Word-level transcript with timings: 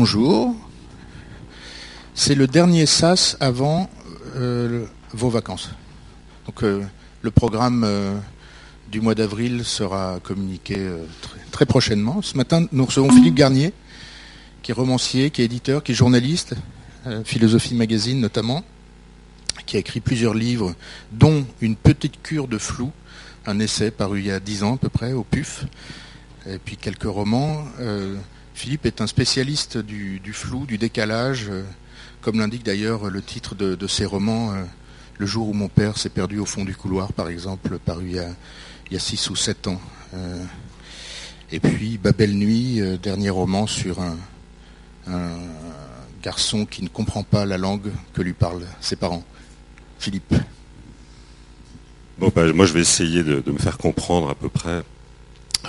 Bonjour. 0.00 0.54
C'est 2.14 2.36
le 2.36 2.46
dernier 2.46 2.86
SAS 2.86 3.36
avant 3.40 3.90
euh, 4.36 4.86
vos 5.12 5.28
vacances. 5.28 5.70
Donc 6.46 6.62
euh, 6.62 6.84
le 7.22 7.32
programme 7.32 7.82
euh, 7.82 8.16
du 8.92 9.00
mois 9.00 9.16
d'avril 9.16 9.64
sera 9.64 10.20
communiqué 10.22 10.76
très, 11.20 11.40
très, 11.50 11.66
prochainement. 11.66 12.22
Ce 12.22 12.36
matin, 12.36 12.66
nous 12.70 12.84
recevons 12.84 13.10
Philippe 13.10 13.34
Garnier, 13.34 13.72
qui 14.62 14.70
est 14.70 14.74
romancier, 14.74 15.30
qui 15.30 15.42
est 15.42 15.46
éditeur, 15.46 15.82
qui 15.82 15.90
est 15.90 15.96
journaliste, 15.96 16.54
Philosophie 17.24 17.74
Magazine 17.74 18.20
notamment, 18.20 18.62
qui 19.66 19.78
a 19.78 19.80
écrit 19.80 19.98
plusieurs 19.98 20.34
livres, 20.34 20.76
dont 21.10 21.44
Une 21.60 21.74
petite 21.74 22.22
cure 22.22 22.46
de 22.46 22.58
flou, 22.58 22.92
un 23.46 23.58
essai 23.58 23.90
paru 23.90 24.20
il 24.20 24.26
y 24.26 24.30
a 24.30 24.38
dix 24.38 24.62
ans 24.62 24.76
à 24.76 24.78
peu 24.78 24.90
près 24.90 25.12
au 25.12 25.24
PUF, 25.24 25.64
et 26.46 26.58
puis 26.58 26.76
quelques 26.76 27.02
romans. 27.02 27.64
Philippe 28.58 28.86
est 28.86 29.00
un 29.00 29.06
spécialiste 29.06 29.78
du, 29.78 30.32
flou, 30.32 30.66
du 30.66 30.78
décalage, 30.78 31.46
euh, 31.48 31.62
comme 32.20 32.40
l'indique 32.40 32.64
d'ailleurs 32.64 33.08
le 33.08 33.22
titre 33.22 33.54
de, 33.54 33.86
ses 33.86 34.04
romans, 34.04 34.52
euh, 34.52 34.64
Le 35.16 35.26
jour 35.26 35.48
où 35.48 35.52
mon 35.52 35.68
père 35.68 35.96
s'est 35.96 36.08
perdu 36.08 36.40
au 36.40 36.44
fond 36.44 36.64
du 36.64 36.74
couloir, 36.74 37.12
par 37.12 37.28
exemple, 37.28 37.78
paru 37.78 38.06
il 38.06 38.16
y 38.16 38.18
a, 38.18 38.30
il 38.90 38.94
y 38.94 38.96
a 38.96 38.98
six 38.98 39.30
ou 39.30 39.36
sept 39.36 39.68
ans. 39.68 39.80
Euh, 40.12 40.42
et 41.52 41.60
puis 41.60 41.98
Babel 41.98 42.34
Nuit, 42.34 42.80
dernier 43.00 43.30
roman 43.30 43.68
sur 43.68 44.00
un, 44.00 44.16
garçon 46.20 46.66
qui 46.66 46.82
ne 46.82 46.88
comprend 46.88 47.22
pas 47.22 47.46
la 47.46 47.58
langue 47.58 47.92
que 48.12 48.22
lui 48.22 48.32
parlent 48.32 48.66
ses 48.80 48.96
parents. 48.96 49.22
Philippe. 50.00 50.34
Bah, 52.18 52.52
moi 52.52 52.66
je 52.66 52.72
vais 52.72 52.80
essayer 52.80 53.22
de 53.22 53.52
me 53.52 53.58
faire 53.58 53.78
comprendre 53.78 54.28
à 54.30 54.34
peu 54.34 54.48
près 54.48 54.82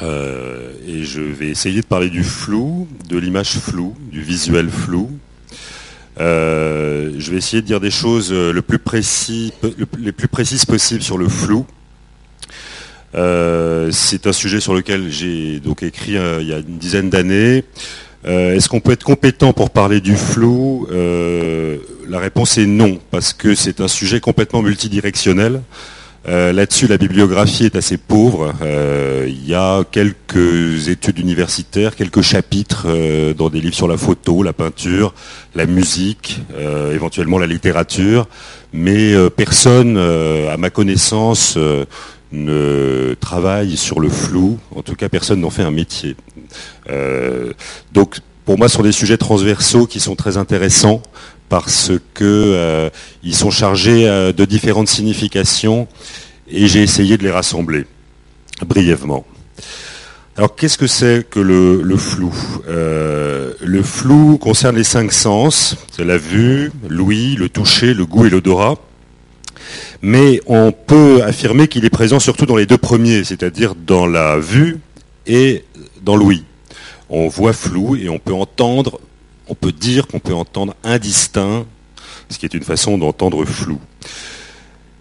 euh, 0.01 0.71
et 0.87 1.03
je 1.03 1.21
vais 1.21 1.47
essayer 1.47 1.81
de 1.81 1.85
parler 1.85 2.09
du 2.09 2.23
flou, 2.23 2.87
de 3.07 3.17
l'image 3.17 3.51
floue, 3.51 3.95
du 4.11 4.21
visuel 4.21 4.69
flou. 4.69 5.09
Euh, 6.19 7.13
je 7.17 7.31
vais 7.31 7.37
essayer 7.37 7.61
de 7.61 7.67
dire 7.67 7.79
des 7.79 7.91
choses 7.91 8.31
le, 8.31 8.53
les 8.53 10.11
plus 10.11 10.27
précises 10.27 10.65
possibles 10.65 11.01
sur 11.01 11.17
le 11.17 11.29
flou. 11.29 11.65
Euh, 13.15 13.89
c'est 13.91 14.27
un 14.27 14.33
sujet 14.33 14.59
sur 14.59 14.73
lequel 14.73 15.09
j'ai 15.09 15.59
donc 15.59 15.81
écrit 15.81 16.15
euh, 16.17 16.41
il 16.41 16.47
y 16.47 16.53
a 16.53 16.59
une 16.59 16.77
dizaine 16.77 17.09
d'années. 17.09 17.63
Euh, 18.25 18.53
est-ce 18.53 18.69
qu'on 18.69 18.81
peut 18.81 18.91
être 18.91 19.03
compétent 19.03 19.53
pour 19.53 19.69
parler 19.69 20.01
du 20.01 20.15
flou? 20.15 20.87
La 22.07 22.19
réponse 22.19 22.57
est 22.57 22.65
non, 22.65 22.99
parce 23.11 23.33
que 23.33 23.53
c'est 23.53 23.81
un 23.81 23.87
sujet 23.87 24.19
complètement 24.19 24.61
multidirectionnel. 24.61 25.61
Euh, 26.27 26.51
Là-dessus, 26.51 26.87
la 26.87 26.97
bibliographie 26.97 27.65
est 27.65 27.75
assez 27.75 27.97
pauvre. 27.97 28.53
Euh, 28.61 29.25
il 29.27 29.47
y 29.47 29.53
a 29.53 29.83
quelques 29.89 30.89
études 30.89 31.19
universitaires, 31.19 31.95
quelques 31.95 32.21
chapitres 32.21 32.85
euh, 32.87 33.33
dans 33.33 33.49
des 33.49 33.61
livres 33.61 33.75
sur 33.75 33.87
la 33.87 33.97
photo, 33.97 34.43
la 34.43 34.53
peinture, 34.53 35.13
la 35.55 35.65
musique, 35.65 36.41
éventuellement 36.93 37.39
la 37.39 37.47
littérature, 37.47 38.27
mais 38.73 39.13
personne, 39.31 39.97
à 39.97 40.57
ma 40.57 40.69
connaissance, 40.69 41.57
ne 42.31 43.15
travaille 43.19 43.75
sur 43.77 43.99
le 43.99 44.09
flou. 44.09 44.59
En 44.75 44.83
tout 44.83 44.95
cas, 44.95 45.09
personne 45.09 45.41
n'en 45.41 45.49
fait 45.49 45.63
un 45.63 45.71
métier. 45.71 46.15
donc, 47.91 48.19
pour 48.45 48.57
moi, 48.57 48.69
ce 48.69 48.77
sont 48.77 48.83
des 48.83 48.91
sujets 48.91 49.17
transversaux 49.17 49.87
qui 49.87 49.99
sont 49.99 50.15
très 50.15 50.37
intéressants 50.37 51.01
parce 51.49 51.91
que 52.13 52.23
euh, 52.23 52.89
ils 53.23 53.35
sont 53.35 53.51
chargés 53.51 54.07
euh, 54.07 54.31
de 54.31 54.45
différentes 54.45 54.87
significations 54.87 55.87
et 56.47 56.67
j'ai 56.67 56.83
essayé 56.83 57.17
de 57.17 57.23
les 57.23 57.31
rassembler 57.31 57.85
brièvement. 58.65 59.25
Alors 60.37 60.55
qu'est-ce 60.55 60.77
que 60.77 60.87
c'est 60.87 61.27
que 61.29 61.39
le, 61.39 61.97
flou? 61.97 62.33
Euh, 62.69 63.51
Le 63.61 63.83
flou 63.83 64.37
concerne 64.37 64.77
les 64.77 64.85
cinq 64.85 65.11
sens, 65.11 65.75
c'est 65.91 66.05
la 66.05 66.17
vue, 66.17 66.71
l'ouïe, 66.87 67.35
le 67.35 67.49
toucher, 67.49 67.93
le 67.93 68.05
goût 68.05 68.25
et 68.25 68.29
l'odorat. 68.29 68.75
Mais 70.01 70.39
on 70.45 70.71
peut 70.71 71.21
affirmer 71.23 71.67
qu'il 71.67 71.83
est 71.83 71.89
présent 71.89 72.19
surtout 72.19 72.45
dans 72.45 72.55
les 72.55 72.65
deux 72.65 72.77
premiers, 72.77 73.25
c'est-à-dire 73.25 73.75
dans 73.75 74.07
la 74.07 74.39
vue 74.39 74.79
et 75.27 75.65
dans 76.03 76.15
l'ouïe. 76.15 76.45
On 77.09 77.27
voit 77.27 77.53
flou 77.53 77.97
et 77.97 78.07
on 78.07 78.19
peut 78.19 78.33
entendre 78.33 79.01
on 79.49 79.55
peut 79.55 79.71
dire 79.71 80.07
qu'on 80.07 80.19
peut 80.19 80.33
entendre 80.33 80.75
indistinct, 80.83 81.65
ce 82.29 82.37
qui 82.37 82.45
est 82.45 82.53
une 82.53 82.63
façon 82.63 82.97
d'entendre 82.97 83.43
flou. 83.45 83.79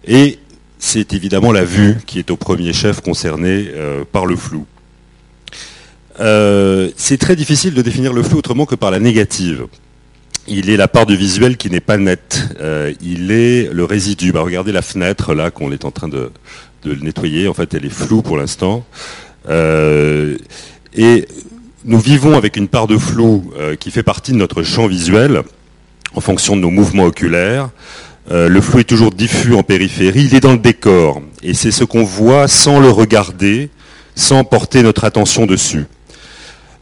Et 0.05 0.39
c'est 0.79 1.13
évidemment 1.13 1.51
la 1.51 1.63
vue 1.63 1.97
qui 2.05 2.19
est 2.19 2.31
au 2.31 2.35
premier 2.35 2.73
chef 2.73 3.01
concerné 3.01 3.69
euh, 3.69 4.03
par 4.11 4.25
le 4.25 4.35
flou. 4.35 4.65
Euh, 6.19 6.89
c'est 6.97 7.17
très 7.17 7.35
difficile 7.35 7.73
de 7.73 7.81
définir 7.81 8.11
le 8.11 8.23
flou 8.23 8.39
autrement 8.39 8.65
que 8.65 8.75
par 8.75 8.91
la 8.91 8.99
négative. 8.99 9.67
Il 10.47 10.69
est 10.69 10.77
la 10.77 10.87
part 10.87 11.05
du 11.05 11.15
visuel 11.15 11.57
qui 11.57 11.69
n'est 11.69 11.79
pas 11.79 11.97
nette. 11.97 12.55
Euh, 12.59 12.91
il 13.01 13.31
est 13.31 13.71
le 13.71 13.83
résidu. 13.83 14.31
Bah, 14.31 14.41
regardez 14.41 14.71
la 14.71 14.81
fenêtre 14.81 15.35
là 15.35 15.51
qu'on 15.51 15.71
est 15.71 15.85
en 15.85 15.91
train 15.91 16.07
de, 16.07 16.31
de, 16.83 16.95
nettoyer. 16.95 17.47
En 17.47 17.53
fait, 17.53 17.73
elle 17.75 17.85
est 17.85 17.93
floue 17.93 18.23
pour 18.23 18.35
l'instant. 18.37 18.83
Et 19.47 21.27
nous 21.85 21.99
vivons 21.99 22.35
avec 22.35 22.57
une 22.57 22.67
part 22.67 22.87
de 22.87 22.97
flou 22.97 23.51
euh, 23.57 23.75
qui 23.75 23.91
fait 23.91 24.03
partie 24.03 24.31
de 24.31 24.37
notre 24.37 24.63
champ 24.63 24.87
visuel 24.87 25.43
en 26.13 26.21
fonction 26.21 26.55
de 26.55 26.61
nos 26.61 26.69
mouvements 26.69 27.05
oculaires. 27.05 27.69
Euh, 28.31 28.49
le 28.49 28.61
flou 28.61 28.79
est 28.79 28.83
toujours 28.83 29.11
diffus 29.11 29.55
en 29.55 29.63
périphérie, 29.63 30.25
il 30.25 30.35
est 30.35 30.39
dans 30.41 30.51
le 30.51 30.59
décor. 30.59 31.21
Et 31.41 31.53
c'est 31.53 31.71
ce 31.71 31.83
qu'on 31.83 32.03
voit 32.03 32.47
sans 32.47 32.79
le 32.79 32.89
regarder, 32.89 33.69
sans 34.15 34.43
porter 34.43 34.83
notre 34.83 35.03
attention 35.03 35.45
dessus. 35.45 35.85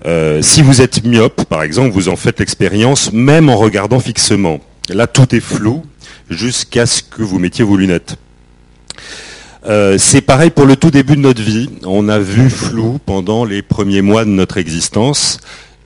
Euh, 0.05 0.41
si 0.41 0.61
vous 0.61 0.81
êtes 0.81 1.03
myope, 1.05 1.45
par 1.45 1.63
exemple, 1.63 1.91
vous 1.91 2.09
en 2.09 2.15
faites 2.15 2.39
l'expérience 2.39 3.11
même 3.13 3.49
en 3.49 3.57
regardant 3.57 3.99
fixement. 3.99 4.59
Là, 4.89 5.07
tout 5.07 5.35
est 5.35 5.41
flou 5.41 5.83
jusqu'à 6.29 6.85
ce 6.85 7.01
que 7.01 7.23
vous 7.23 7.39
mettiez 7.39 7.63
vos 7.63 7.77
lunettes. 7.77 8.17
Euh, 9.67 9.97
c'est 9.97 10.21
pareil 10.21 10.49
pour 10.49 10.65
le 10.65 10.77
tout 10.77 10.91
début 10.91 11.15
de 11.15 11.21
notre 11.21 11.41
vie. 11.41 11.69
On 11.85 12.07
a 12.07 12.19
vu 12.19 12.49
flou 12.49 12.99
pendant 13.05 13.43
les 13.43 13.61
premiers 13.61 14.01
mois 14.01 14.23
de 14.23 14.29
notre 14.29 14.57
existence. 14.57 15.39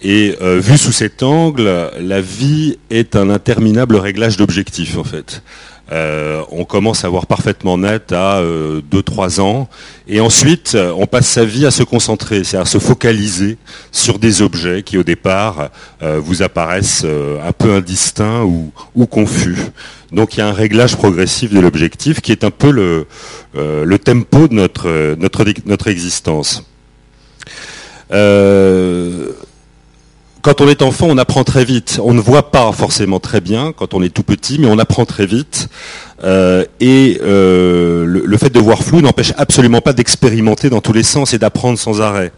Et 0.03 0.35
euh, 0.41 0.59
vu 0.59 0.77
sous 0.77 0.91
cet 0.91 1.23
angle, 1.23 1.91
la 1.99 2.21
vie 2.21 2.77
est 2.89 3.15
un 3.15 3.29
interminable 3.29 3.95
réglage 3.95 4.37
d'objectifs 4.37 4.97
en 4.97 5.03
fait. 5.03 5.43
Euh, 5.91 6.41
on 6.51 6.63
commence 6.63 7.03
à 7.03 7.09
voir 7.09 7.25
parfaitement 7.25 7.77
net 7.77 8.13
à 8.13 8.41
2-3 8.41 8.41
euh, 8.41 9.41
ans, 9.41 9.69
et 10.07 10.21
ensuite 10.21 10.77
on 10.95 11.05
passe 11.05 11.27
sa 11.27 11.43
vie 11.43 11.65
à 11.65 11.71
se 11.71 11.83
concentrer, 11.83 12.43
c'est-à-dire 12.43 12.61
à 12.61 12.65
se 12.65 12.77
focaliser 12.77 13.57
sur 13.91 14.17
des 14.17 14.41
objets 14.41 14.83
qui 14.83 14.97
au 14.97 15.03
départ 15.03 15.69
euh, 16.01 16.19
vous 16.23 16.43
apparaissent 16.43 17.05
un 17.05 17.51
peu 17.51 17.73
indistincts 17.73 18.43
ou, 18.43 18.71
confus. 19.05 19.57
Donc 20.13 20.35
il 20.35 20.39
y 20.39 20.41
a 20.43 20.47
un 20.47 20.53
réglage 20.53 20.95
progressif 20.95 21.53
de 21.53 21.59
l'objectif 21.59 22.21
qui 22.21 22.31
est 22.31 22.45
un 22.45 22.51
peu 22.51 22.71
le, 22.71 23.05
tempo 23.97 24.47
de 24.47 24.53
notre, 24.53 25.15
notre, 25.15 25.43
notre 25.65 25.87
existence. 25.89 26.63
Quand 30.41 30.61
on 30.61 30.67
est 30.67 30.81
enfant, 30.81 31.07
on 31.09 31.17
apprend 31.17 31.43
très 31.43 31.65
vite. 31.65 31.99
On 32.03 32.13
ne 32.13 32.19
voit 32.19 32.51
pas 32.51 32.71
forcément 32.71 33.19
très 33.19 33.41
bien 33.41 33.73
quand 33.73 33.93
on 33.93 34.01
est 34.01 34.09
tout 34.09 34.23
petit, 34.23 34.57
mais 34.59 34.67
on 34.67 34.79
apprend 34.79 35.05
très 35.05 35.25
vite. 35.25 35.69
Euh, 36.23 36.65
et 36.79 37.19
euh, 37.23 38.05
le, 38.05 38.37
fait 38.37 38.49
de 38.49 38.59
voir 38.59 38.83
flou 38.83 39.01
n'empêche 39.01 39.33
absolument 39.37 39.81
pas 39.81 39.93
d'expérimenter 39.93 40.69
dans 40.69 40.81
tous 40.81 40.93
les 40.93 41.03
sens 41.03 41.33
et 41.33 41.39
d'apprendre 41.39 41.77
sans 41.77 42.01
arrêt. 42.01 42.31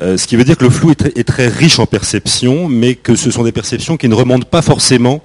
Euh, 0.00 0.16
ce 0.16 0.26
qui 0.26 0.36
veut 0.36 0.44
dire 0.44 0.56
que 0.56 0.64
le 0.64 0.70
flou 0.70 0.92
est 0.92 1.24
très, 1.24 1.48
riche 1.48 1.78
en 1.78 1.86
perceptions, 1.86 2.68
mais 2.68 2.94
que 2.94 3.16
ce 3.16 3.30
sont 3.30 3.44
des 3.44 3.52
perceptions 3.52 3.96
qui 3.96 4.08
ne 4.08 4.14
remontent 4.14 4.46
pas 4.48 4.62
forcément 4.62 5.22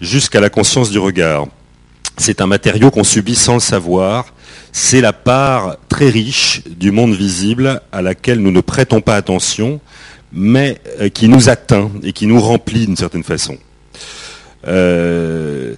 jusqu'à 0.00 0.40
la 0.40 0.50
conscience 0.50 0.90
du 0.90 0.98
regard. 0.98 1.46
C'est 2.16 2.40
un 2.40 2.46
matériau 2.46 2.90
qu'on 2.90 3.04
subit 3.04 3.34
sans 3.34 3.54
le 3.54 3.60
savoir. 3.60 4.26
C'est 4.72 5.00
la 5.00 5.12
part 5.12 5.76
très 5.88 6.08
riche 6.08 6.62
du 6.78 6.90
monde 6.90 7.14
visible 7.14 7.80
à 7.92 8.02
laquelle 8.02 8.38
nous 8.40 8.52
ne 8.52 8.60
prêtons 8.60 9.00
pas 9.00 9.16
attention 9.16 9.80
mais 10.34 10.78
euh, 11.00 11.08
qui 11.08 11.28
nous 11.28 11.48
atteint 11.48 11.90
et 12.02 12.12
qui 12.12 12.26
nous 12.26 12.40
remplit 12.40 12.86
d'une 12.86 12.96
certaine 12.96 13.22
façon. 13.22 13.56
Euh, 14.66 15.74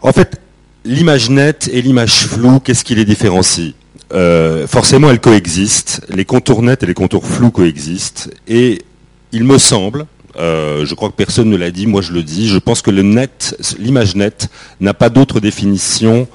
en 0.00 0.12
fait, 0.12 0.40
l'image 0.84 1.30
nette 1.30 1.70
et 1.72 1.80
l'image 1.80 2.26
floue, 2.26 2.58
qu'est-ce 2.58 2.84
qui 2.84 2.94
les 2.94 3.04
différencie? 3.04 3.74
Euh, 4.12 4.66
Forcément, 4.66 5.10
elles 5.10 5.20
coexistent. 5.20 6.02
Les 6.08 6.24
contours 6.24 6.62
nets 6.62 6.82
et 6.82 6.86
les 6.86 6.94
contours 6.94 7.24
flous 7.24 7.52
coexistent. 7.52 8.30
Et 8.48 8.82
il 9.30 9.44
me 9.44 9.58
semble, 9.58 10.06
je 10.36 10.94
crois 10.94 11.10
que 11.10 11.14
personne 11.14 11.48
ne 11.48 11.56
l'a 11.56 11.70
dit, 11.70 11.86
moi 11.86 12.02
je 12.02 12.12
le 12.12 12.22
dis, 12.22 12.48
je 12.48 12.58
pense 12.58 12.82
que 12.82 12.90
l'image 12.90 14.16
nette 14.16 14.48
n'a 14.80 14.92
pas 14.92 15.08
d'autre 15.08 15.40
définition 15.40 16.26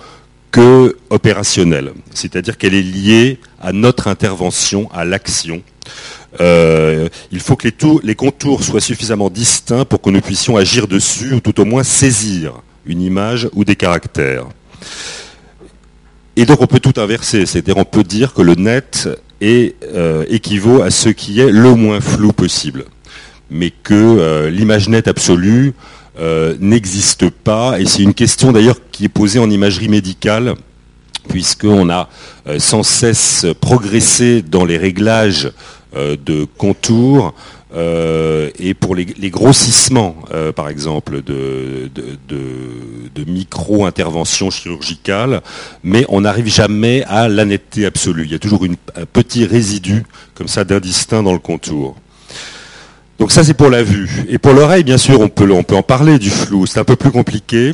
que 0.52 0.98
opérationnelle. 1.10 1.92
C'est-à-dire 2.14 2.58
qu'elle 2.58 2.74
est 2.74 2.82
liée 2.82 3.40
à 3.62 3.74
notre 3.74 4.08
intervention, 4.08 4.90
à 4.92 5.06
l'action. 5.06 5.62
Euh, 6.40 7.10
il 7.32 7.40
faut 7.40 7.56
que 7.56 7.68
les, 7.68 7.72
tours, 7.72 8.00
les, 8.04 8.16
contours 8.16 8.64
soient 8.64 8.82
suffisamment 8.82 9.30
distincts 9.30 9.86
pour 9.86 10.02
que 10.02 10.10
nous 10.10 10.22
puissions 10.22 10.58
agir 10.58 10.88
dessus, 10.88 11.34
ou 11.34 11.40
tout 11.40 11.60
au 11.60 11.66
moins 11.66 11.84
saisir 11.84 12.54
une 12.86 13.02
image 13.02 13.50
ou 13.54 13.66
des 13.66 13.76
caractères. 13.76 14.46
Et 16.36 16.46
donc 16.46 16.62
on 16.62 16.68
peut 16.68 16.80
tout 16.80 16.94
inverser, 16.98 17.46
c'est-à-dire 17.46 17.78
on 17.78 17.86
peut 17.86 18.04
dire 18.04 18.34
que 18.34 18.42
le 18.42 18.54
net 18.54 19.10
est, 19.42 19.76
euh, 19.84 20.26
équivaut 20.30 20.82
à 20.84 20.92
ce 20.92 21.10
qui 21.10 21.40
est 21.40 21.52
le 21.52 21.74
moins 21.74 22.02
flou 22.02 22.32
possible. 22.32 22.86
mais 23.50 23.72
que 23.72 24.50
l'image 24.50 24.90
nette 24.90 25.08
absolue 25.08 25.74
n'existe 26.60 27.30
pas. 27.30 27.80
Et 27.80 27.86
c'est 27.86 28.04
une 28.04 28.14
question 28.14 28.52
d'ailleurs 28.52 28.76
qui 28.92 29.06
est 29.06 29.10
posée 29.10 29.40
en 29.40 29.50
imagerie 29.50 29.88
médicale 29.88 30.56
puisqu'on 31.30 31.90
a 31.90 32.10
sans 32.58 32.84
cesse 32.84 33.46
progressé 33.62 34.42
dans 34.42 34.66
les 34.66 34.78
réglages 34.78 35.50
de 35.98 36.46
contours 36.58 37.34
euh, 37.76 38.50
et 38.60 38.74
pour 38.74 38.96
les, 38.96 39.30
grossissements, 39.30 40.16
euh, 40.34 40.54
par 40.54 40.70
exemple, 40.70 41.22
de, 41.22 41.90
micro-interventions 43.28 44.50
chirurgicales, 44.50 45.42
mais 45.84 46.06
on 46.08 46.22
n'arrive 46.22 46.48
jamais 46.48 47.04
à 47.04 47.28
la 47.28 47.44
netteté 47.44 47.86
absolue. 47.86 48.24
Il 48.26 48.32
y 48.32 48.36
a 48.36 48.40
toujours 48.40 48.64
un 48.64 49.06
petit 49.06 49.46
résidu 49.46 50.04
comme 50.34 50.48
ça 50.48 50.64
d'indistinct 50.64 51.24
dans 51.24 51.34
le 51.34 51.40
contour. 51.40 51.96
Donc 53.20 53.32
ça 53.32 53.44
c'est 53.44 53.54
pour 53.54 53.70
la 53.70 53.84
vue. 53.84 54.26
Et 54.30 54.38
pour 54.38 54.54
l'oreille, 54.54 54.84
bien 54.84 54.98
sûr, 54.98 55.20
on 55.20 55.28
peut 55.28 55.52
en 55.52 55.84
parler 55.84 56.20
du 56.20 56.30
flou. 56.30 56.66
C'est 56.68 56.80
un 56.80 56.86
peu 56.86 56.96
plus 56.96 57.12
compliqué 57.12 57.74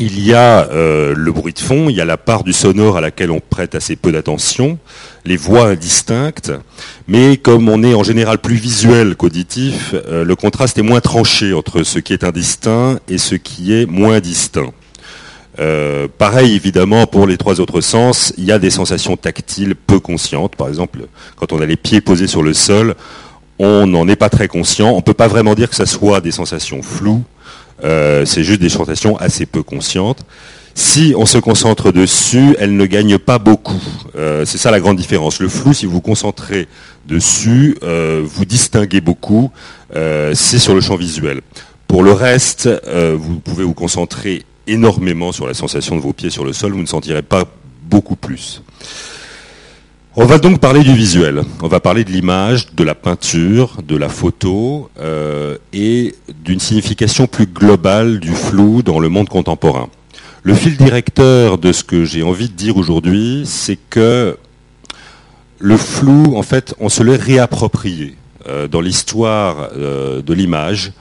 il 0.00 0.18
y 0.18 0.32
a 0.32 0.66
euh, 0.70 1.14
le 1.14 1.30
bruit 1.30 1.52
de 1.52 1.58
fond, 1.58 1.90
il 1.90 1.94
y 1.94 2.00
a 2.00 2.06
la 2.06 2.16
part 2.16 2.42
du 2.42 2.54
sonore 2.54 2.96
à 2.96 3.02
laquelle 3.02 3.30
on 3.30 3.38
prête 3.38 3.74
assez 3.74 3.96
peu 3.96 4.10
d'attention, 4.10 4.78
les 5.26 5.36
voix 5.36 5.66
indistinctes, 5.66 6.52
mais 7.06 7.36
comme 7.36 7.68
on 7.68 7.82
est 7.82 7.92
en 7.92 8.02
général 8.02 8.38
plus 8.38 8.56
visuel 8.56 9.14
qu'auditif, 9.14 9.94
euh, 9.94 10.24
le 10.24 10.36
contraste 10.36 10.78
est 10.78 10.82
moins 10.82 11.00
tranché 11.00 11.52
entre 11.52 11.82
ce 11.82 11.98
qui 11.98 12.14
est 12.14 12.24
indistinct 12.24 12.98
et 13.08 13.18
ce 13.18 13.34
qui 13.34 13.74
est 13.74 13.84
moins 13.84 14.20
distinct. 14.20 14.72
Euh, 15.58 16.08
pareil 16.16 16.54
évidemment 16.54 17.06
pour 17.06 17.26
les 17.26 17.36
trois 17.36 17.60
autres 17.60 17.82
sens, 17.82 18.32
il 18.38 18.44
y 18.44 18.52
a 18.52 18.58
des 18.58 18.70
sensations 18.70 19.18
tactiles 19.18 19.74
peu 19.74 20.00
conscientes. 20.00 20.56
Par 20.56 20.68
exemple, 20.68 21.00
quand 21.36 21.52
on 21.52 21.60
a 21.60 21.66
les 21.66 21.76
pieds 21.76 22.00
posés 22.00 22.26
sur 22.26 22.42
le 22.42 22.54
sol, 22.54 22.94
on 23.58 23.86
n'en 23.86 24.08
est 24.08 24.16
pas 24.16 24.30
très 24.30 24.48
conscient. 24.48 24.90
On 24.92 24.96
ne 24.96 25.02
peut 25.02 25.12
pas 25.12 25.28
vraiment 25.28 25.54
dire 25.54 25.68
que 25.68 25.76
ce 25.76 25.84
soit 25.84 26.22
des 26.22 26.30
sensations 26.30 26.80
floues. 26.80 27.22
Euh, 27.84 28.24
c'est 28.24 28.44
juste 28.44 28.60
des 28.60 28.68
sensations 28.68 29.16
assez 29.16 29.46
peu 29.46 29.62
conscientes. 29.62 30.20
Si 30.74 31.14
on 31.16 31.26
se 31.26 31.38
concentre 31.38 31.92
dessus, 31.92 32.56
elle 32.58 32.76
ne 32.76 32.86
gagne 32.86 33.18
pas 33.18 33.38
beaucoup. 33.38 33.82
Euh, 34.16 34.44
c'est 34.44 34.58
ça 34.58 34.70
la 34.70 34.80
grande 34.80 34.96
différence. 34.96 35.40
Le 35.40 35.48
flou, 35.48 35.74
si 35.74 35.86
vous 35.86 35.92
vous 35.92 36.00
concentrez 36.00 36.68
dessus, 37.06 37.76
euh, 37.82 38.22
vous 38.24 38.44
distinguez 38.44 39.00
beaucoup. 39.00 39.50
c'est 39.92 40.58
sur 40.58 40.74
le 40.74 40.80
champ 40.80 40.96
visuel. 40.96 41.40
Pour 41.88 42.04
le 42.04 42.12
reste, 42.12 42.68
vous 42.94 43.40
pouvez 43.40 43.64
vous 43.64 43.74
concentrer 43.74 44.44
énormément 44.68 45.32
sur 45.32 45.48
la 45.48 45.54
sensation 45.54 45.96
de 45.96 46.00
vos 46.00 46.12
pieds 46.12 46.30
sur 46.30 46.44
le 46.44 46.52
sol, 46.52 46.72
vous 46.72 46.80
ne 46.80 46.86
sentirez 46.86 47.22
pas 47.22 47.44
beaucoup 47.82 48.14
plus. 48.14 48.62
On 50.22 50.26
va 50.26 50.36
donc 50.36 50.60
parler 50.60 50.82
du 50.82 50.92
visuel. 50.94 51.44
On 51.62 51.66
va 51.66 51.80
parler 51.80 52.04
de 52.04 52.10
l'image, 52.10 52.74
de 52.74 52.84
la 52.84 52.94
peinture, 52.94 53.78
de 53.82 53.96
la 53.96 54.10
photo 54.10 54.90
euh, 55.00 55.56
et 55.72 56.14
d'une 56.44 56.60
signification 56.60 57.26
plus 57.26 57.46
globale 57.46 58.20
du 58.20 58.32
flou 58.32 58.82
dans 58.82 59.00
le 59.00 59.08
monde 59.08 59.30
contemporain. 59.30 59.88
Le 60.42 60.52
fil 60.52 60.76
directeur 60.76 61.56
de 61.56 61.72
ce 61.72 61.84
que 61.84 62.04
j'ai 62.04 62.22
envie 62.22 62.50
de 62.50 62.52
dire 62.52 62.76
aujourd'hui, 62.76 63.44
c'est 63.46 63.78
que 63.88 64.36
le 65.58 65.76
flou, 65.78 66.36
en 66.36 66.42
fait, 66.42 66.74
on 66.80 66.90
se 66.90 67.02
l'est 67.02 67.16
réapproprié. 67.16 68.14
Euh, 68.46 68.68
dans 68.68 68.82
l'histoire 68.82 69.70
euh, 69.74 70.20
de 70.20 70.34
l'image, 70.34 70.92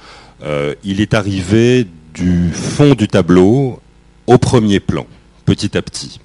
il 0.85 1.01
est 1.01 1.13
arrivé 1.13 1.85
du 2.13 2.51
fond 2.53 2.93
du 2.93 3.09
tableau 3.09 3.81
au 4.27 4.37
premier 4.37 4.79
plan, 4.79 5.05
petit 5.43 5.77
à 5.77 5.81
petit. 5.81 6.21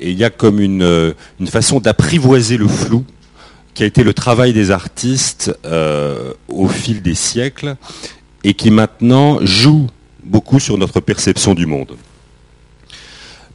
Et 0.00 0.10
il 0.10 0.18
y 0.18 0.24
a 0.24 0.30
comme 0.30 0.60
euh, 0.60 1.12
une, 1.40 1.46
façon 1.46 1.80
d'apprivoiser 1.80 2.56
le 2.56 2.68
flou 2.68 3.04
qui 3.74 3.82
a 3.82 3.86
été 3.86 4.02
le 4.04 4.14
travail 4.14 4.52
des 4.52 4.70
artistes 4.70 5.56
euh, 5.64 6.32
au 6.48 6.68
fil 6.68 7.02
des 7.02 7.14
siècles 7.14 7.76
et 8.44 8.54
qui 8.54 8.70
maintenant 8.70 9.38
joue 9.42 9.86
beaucoup 10.24 10.60
sur 10.60 10.78
notre 10.78 11.00
perception 11.00 11.54
du 11.54 11.66
monde. 11.66 11.96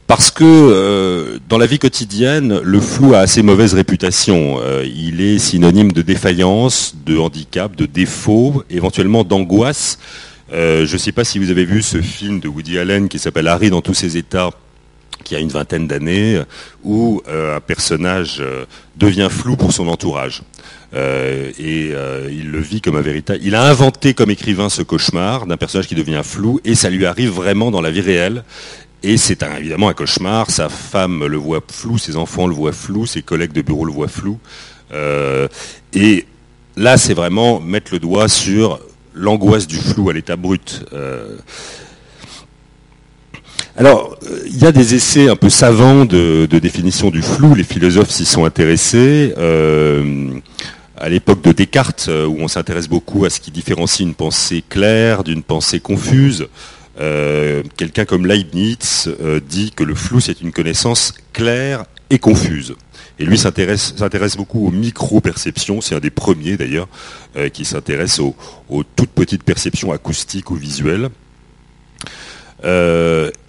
Parce 0.06 0.30
que 0.30 0.44
euh, 0.44 1.38
dans 1.48 1.58
la 1.58 1.66
vie 1.66 1.78
quotidienne, 1.78 2.60
le 2.62 2.80
flou 2.80 3.14
a 3.14 3.20
assez 3.20 3.42
mauvaise 3.42 3.74
réputation. 3.74 4.58
il 4.84 5.20
est 5.20 5.38
synonyme 5.38 5.92
de 5.92 6.02
défaillance, 6.02 6.94
de 7.06 7.16
handicap, 7.16 7.74
de 7.74 7.86
défaut, 7.86 8.64
éventuellement 8.68 9.24
d'angoisse. 9.24 9.98
je 10.52 10.92
ne 10.92 10.98
sais 10.98 11.12
pas 11.12 11.24
si 11.24 11.38
vous 11.38 11.50
avez 11.50 11.64
vu 11.64 11.82
ce 11.82 12.02
film 12.02 12.40
de 12.40 12.48
Woody 12.48 12.78
Allen 12.78 13.08
qui 13.08 13.18
s'appelle 13.18 13.48
Harry 13.48 13.70
dans 13.70 13.80
tous 13.80 13.94
ses 13.94 14.16
états, 14.16 14.50
qui 15.24 15.36
a 15.36 15.38
une 15.38 15.48
vingtaine 15.48 15.86
d'années, 15.86 16.42
où 16.84 17.22
euh, 17.28 17.56
un 17.56 17.60
personnage 17.60 18.38
euh, 18.40 18.64
devient 18.96 19.28
flou 19.30 19.56
pour 19.56 19.72
son 19.72 19.88
entourage. 19.88 20.42
Euh, 20.94 21.50
et 21.58 21.92
il 22.30 22.50
le 22.50 22.60
vit 22.60 22.82
comme 22.82 22.96
un 22.96 23.00
véritable. 23.00 23.40
Il 23.42 23.54
a 23.54 23.64
inventé 23.64 24.12
comme 24.12 24.30
écrivain 24.30 24.68
ce 24.68 24.82
cauchemar 24.82 25.46
d'un 25.46 25.56
personnage 25.56 25.86
qui 25.86 25.94
devient 25.94 26.20
flou, 26.22 26.60
et 26.64 26.74
ça 26.74 26.90
lui 26.90 27.06
arrive 27.06 27.30
vraiment 27.30 27.70
dans 27.70 27.80
la 27.80 27.90
vie 27.90 28.00
réelle. 28.00 28.44
Et 29.02 29.16
c'est 29.16 29.42
évidemment 29.58 29.88
un 29.88 29.94
cauchemar. 29.94 30.50
Sa 30.50 30.68
femme 30.68 31.26
le 31.26 31.36
voit 31.36 31.60
flou, 31.66 31.98
ses 31.98 32.16
enfants 32.16 32.46
le 32.46 32.54
voient 32.54 32.72
flou, 32.72 33.06
ses 33.06 33.22
collègues 33.22 33.52
de 33.52 33.62
bureau 33.62 33.84
le 33.84 33.92
voient 33.92 34.08
flou. 34.08 34.38
et 35.94 36.26
là, 36.76 36.96
c'est 36.96 37.14
vraiment 37.14 37.58
mettre 37.58 37.92
le 37.92 37.98
doigt 37.98 38.28
sur 38.28 38.78
l'angoisse 39.14 39.66
du 39.66 39.76
flou 39.76 40.10
à 40.10 40.12
l'état 40.12 40.36
brut. 40.36 40.84
Alors, 43.76 44.18
il 44.46 44.58
y 44.58 44.66
a 44.66 44.72
des 44.72 44.94
essais 44.94 45.30
un 45.30 45.36
peu 45.36 45.48
savants 45.48 46.04
de, 46.04 46.46
définition 46.46 47.10
du 47.10 47.22
flou, 47.22 47.54
les 47.54 47.64
philosophes 47.64 48.10
s'y 48.10 48.26
sont 48.26 48.44
intéressés. 48.44 49.32
Euh, 49.38 50.28
à 50.98 51.08
l'époque 51.08 51.42
de 51.42 51.52
Descartes, 51.52 52.06
euh, 52.08 52.26
où 52.26 52.36
on 52.38 52.48
s'intéresse 52.48 52.86
beaucoup 52.86 53.24
à 53.24 53.30
ce 53.30 53.40
qui 53.40 53.50
différencie 53.50 54.06
une 54.06 54.14
pensée 54.14 54.62
claire 54.68 55.24
d'une 55.24 55.42
pensée 55.42 55.80
confuse, 55.80 56.48
euh, 57.00 57.62
quelqu'un 57.78 58.04
comme 58.04 58.26
Leibniz 58.26 59.08
dit 59.48 59.72
que 59.74 59.84
le 59.84 59.94
flou, 59.94 60.20
c'est 60.20 60.42
une 60.42 60.52
connaissance 60.52 61.14
claire 61.32 61.84
et 62.10 62.18
confuse. 62.18 62.74
Et 63.18 63.24
lui 63.24 63.38
s'intéresse 63.38 64.36
beaucoup 64.36 64.66
aux 64.66 64.70
micro-perceptions, 64.70 65.80
c'est 65.80 65.94
un 65.94 66.00
des 66.00 66.10
premiers 66.10 66.58
d'ailleurs, 66.58 66.88
qui 67.52 67.64
s'intéresse 67.64 68.20
aux, 68.20 68.34
toutes 68.96 69.10
petites 69.10 69.44
perceptions 69.44 69.92
acoustiques 69.92 70.50
ou 70.50 70.56
visuelles. 70.56 71.08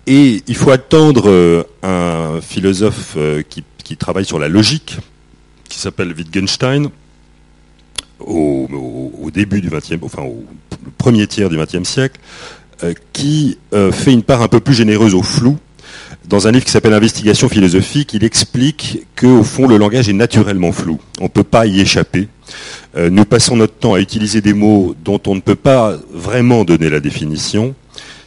Et 0.05 0.43
il 0.47 0.55
faut 0.55 0.71
attendre 0.71 1.29
euh, 1.29 1.63
un 1.81 2.41
philosophe 2.41 3.13
euh, 3.15 3.41
qui, 3.47 3.63
travaille 3.95 4.25
sur 4.25 4.39
la 4.39 4.49
logique, 4.49 4.97
qui 5.69 5.79
s'appelle 5.79 6.13
Wittgenstein, 6.13 6.89
au, 8.19 8.67
début 9.33 9.61
du 9.61 9.69
20 9.69 10.03
enfin 10.03 10.23
au 10.23 10.43
premier 10.97 11.25
tiers 11.27 11.49
du 11.49 11.57
XXe 11.57 11.87
siècle, 11.87 12.19
euh, 12.83 12.93
qui 13.13 13.57
fait 13.71 14.13
une 14.13 14.23
part 14.23 14.41
un 14.41 14.47
peu 14.47 14.59
plus 14.59 14.73
généreuse 14.73 15.15
au 15.15 15.23
flou. 15.23 15.57
Dans 16.27 16.47
un 16.47 16.51
livre 16.51 16.65
qui 16.65 16.71
s'appelle 16.71 16.93
Investigation 16.93 17.49
philosophique, 17.49 18.13
il 18.13 18.23
explique 18.23 19.05
qu'au 19.15 19.43
fond, 19.43 19.67
le 19.67 19.77
langage 19.77 20.09
est 20.09 20.13
naturellement 20.13 20.71
flou. 20.71 20.99
On 21.19 21.23
ne 21.23 21.29
peut 21.29 21.43
pas 21.43 21.65
y 21.65 21.79
échapper. 21.79 22.27
nous 22.97 23.25
passons 23.25 23.55
notre 23.55 23.73
temps 23.73 23.93
à 23.93 23.99
utiliser 23.99 24.41
des 24.41 24.53
mots 24.53 24.95
dont 25.03 25.21
on 25.27 25.35
ne 25.35 25.41
peut 25.41 25.55
pas 25.55 25.97
vraiment 26.11 26.63
donner 26.63 26.89
la 26.89 26.99
définition 26.99 27.75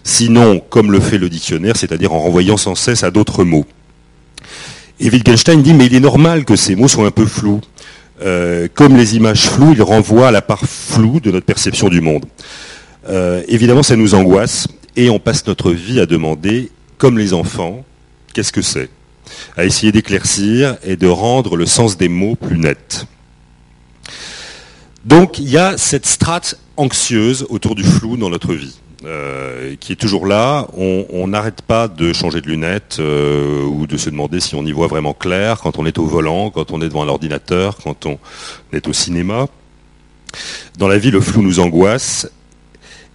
sinon 0.07 0.61
comme 0.61 0.93
le 0.93 1.01
fait 1.01 1.19
le 1.19 1.29
dictionnaire, 1.29 1.77
c'est-à-dire 1.77 2.13
en 2.13 2.21
renvoyant 2.21 2.57
sans 2.57 2.77
cesse 2.77 3.03
à 3.03 3.11
d'autres 3.11 3.45
mots. 3.45 3.67
Et 5.01 5.11
Wittgenstein 5.11 5.61
dit, 5.63 5.75
mais 5.75 5.87
il 5.87 5.95
est 5.95 6.01
normal 6.01 6.45
que 6.45 6.55
ces 6.57 6.77
mots 6.77 6.89
soient 6.89 7.07
un 7.07 7.11
peu 7.11 7.27
flous. 7.27 7.61
Euh, 8.23 8.69
comme 8.73 8.97
les 8.97 9.17
images 9.17 9.51
floues, 9.51 9.73
ils 9.73 9.83
renvoient 9.83 10.29
à 10.29 10.31
la 10.31 10.43
part 10.43 10.65
floue 10.65 11.21
de 11.21 11.31
notre 11.31 11.45
perception 11.45 11.89
du 11.89 12.01
monde. 12.01 12.25
Euh, 13.09 13.43
évidemment, 13.49 13.83
ça 13.83 13.97
nous 13.97 14.15
angoisse 14.15 14.69
et 14.95 15.11
on 15.11 15.19
passe 15.19 15.47
notre 15.47 15.73
vie 15.73 16.01
à 16.01 16.07
demander, 16.07 16.71
comme 16.99 17.19
les 17.19 17.35
enfants, 17.35 17.85
qu'est-ce 18.33 18.53
que 18.53 18.63
c'est? 18.63 18.89
À 19.57 19.65
essayer 19.65 19.91
d'éclaircir 19.91 20.77
et 20.85 20.97
de 20.97 21.09
rendre 21.09 21.57
le 21.57 21.67
sens 21.67 21.99
des 21.99 22.09
mots 22.09 22.37
plus 22.37 22.59
net. 22.59 23.07
Donc 25.05 25.39
il 25.39 25.51
y 25.51 25.59
a 25.59 25.77
cette 25.77 26.07
strate 26.07 26.59
anxieuse 26.77 27.45
autour 27.49 27.75
du 27.75 27.83
flou 27.83 28.17
dans 28.17 28.31
notre 28.31 28.55
vie. 28.55 28.79
Euh, 29.07 29.77
qui 29.79 29.93
est 29.93 29.97
toujours 29.97 30.27
là. 30.27 30.67
On 30.77 31.29
n'arrête 31.29 31.63
pas 31.63 31.87
de 31.87 32.13
changer 32.13 32.41
de 32.41 32.49
lunettes 32.49 32.97
euh, 32.99 33.63
ou 33.63 33.87
de 33.87 33.97
se 33.97 34.11
demander 34.11 34.41
si 34.41 34.57
on 34.57 34.67
y 34.67 34.73
voit 34.73 34.89
vraiment 34.89 35.15
clair 35.15 35.61
quand 35.61 35.79
on 35.79 35.87
est 35.87 35.99
au 35.99 36.07
volant, 36.07 36.51
quand 36.51 36.73
on 36.73 36.81
est 36.81 36.89
devant 36.89 37.05
un 37.05 37.09
ordinateur, 37.09 37.77
quand 37.77 38.05
on 38.07 38.19
est 38.73 38.89
au 38.89 38.93
cinéma. 38.93 39.47
Dans 40.79 40.89
la 40.89 40.99
vie, 40.99 41.13
le 41.13 41.21
flou 41.21 41.43
nous 41.43 41.61
angoisse. 41.61 42.29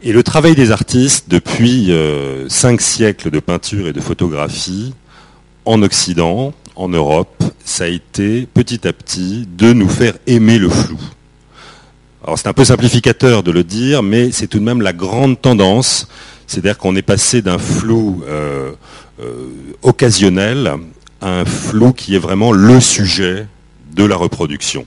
Et 0.01 0.13
le 0.13 0.24
travail 0.24 0.55
des 0.55 0.71
artistes 0.71 1.25
depuis 1.27 1.91
euh, 1.91 2.48
cinq 2.48 2.79
siècles 2.79 3.29
de 3.29 3.41
peinture 3.41 3.88
et 3.88 3.93
de 3.93 4.00
photographie 4.00 4.93
en 5.65 5.81
Occident, 5.81 6.53
en 6.77 6.88
Europe, 6.88 7.43
ça 7.65 7.83
a 7.83 7.88
été 7.88 8.48
petit 8.53 8.88
à 8.88 8.93
petit 8.93 9.45
de 9.57 9.74
nous 9.74 9.89
faire 9.89 10.13
aimer 10.25 10.57
le 10.57 10.69
flou. 10.69 11.00
C'est 12.36 12.48
un 12.48 12.54
peu 12.54 12.66
simplificateur 12.66 13.44
de 13.44 13.51
le 13.51 13.63
dire, 13.63 14.04
mais 14.04 14.32
c'est 14.32 14.48
tout 14.48 14.60
de 14.60 14.63
même 14.63 14.82
la 14.82 14.94
grande 14.94 15.42
tendance. 15.42 16.08
C'est-à-dire 16.48 16.78
qu'on 16.78 16.96
est 16.96 17.01
passé 17.01 17.42
d'un 17.42 17.58
flou 17.58 18.24
euh, 18.28 18.72
euh, 19.22 19.48
occasionnel 19.82 20.72
à 21.22 21.40
un 21.40 21.46
flou 21.46 21.94
qui 21.94 22.16
est 22.16 22.20
vraiment 22.20 22.51
le 22.51 22.80
sujet 22.80 23.48
de 23.94 24.04
la 24.04 24.16
reproduction. 24.16 24.86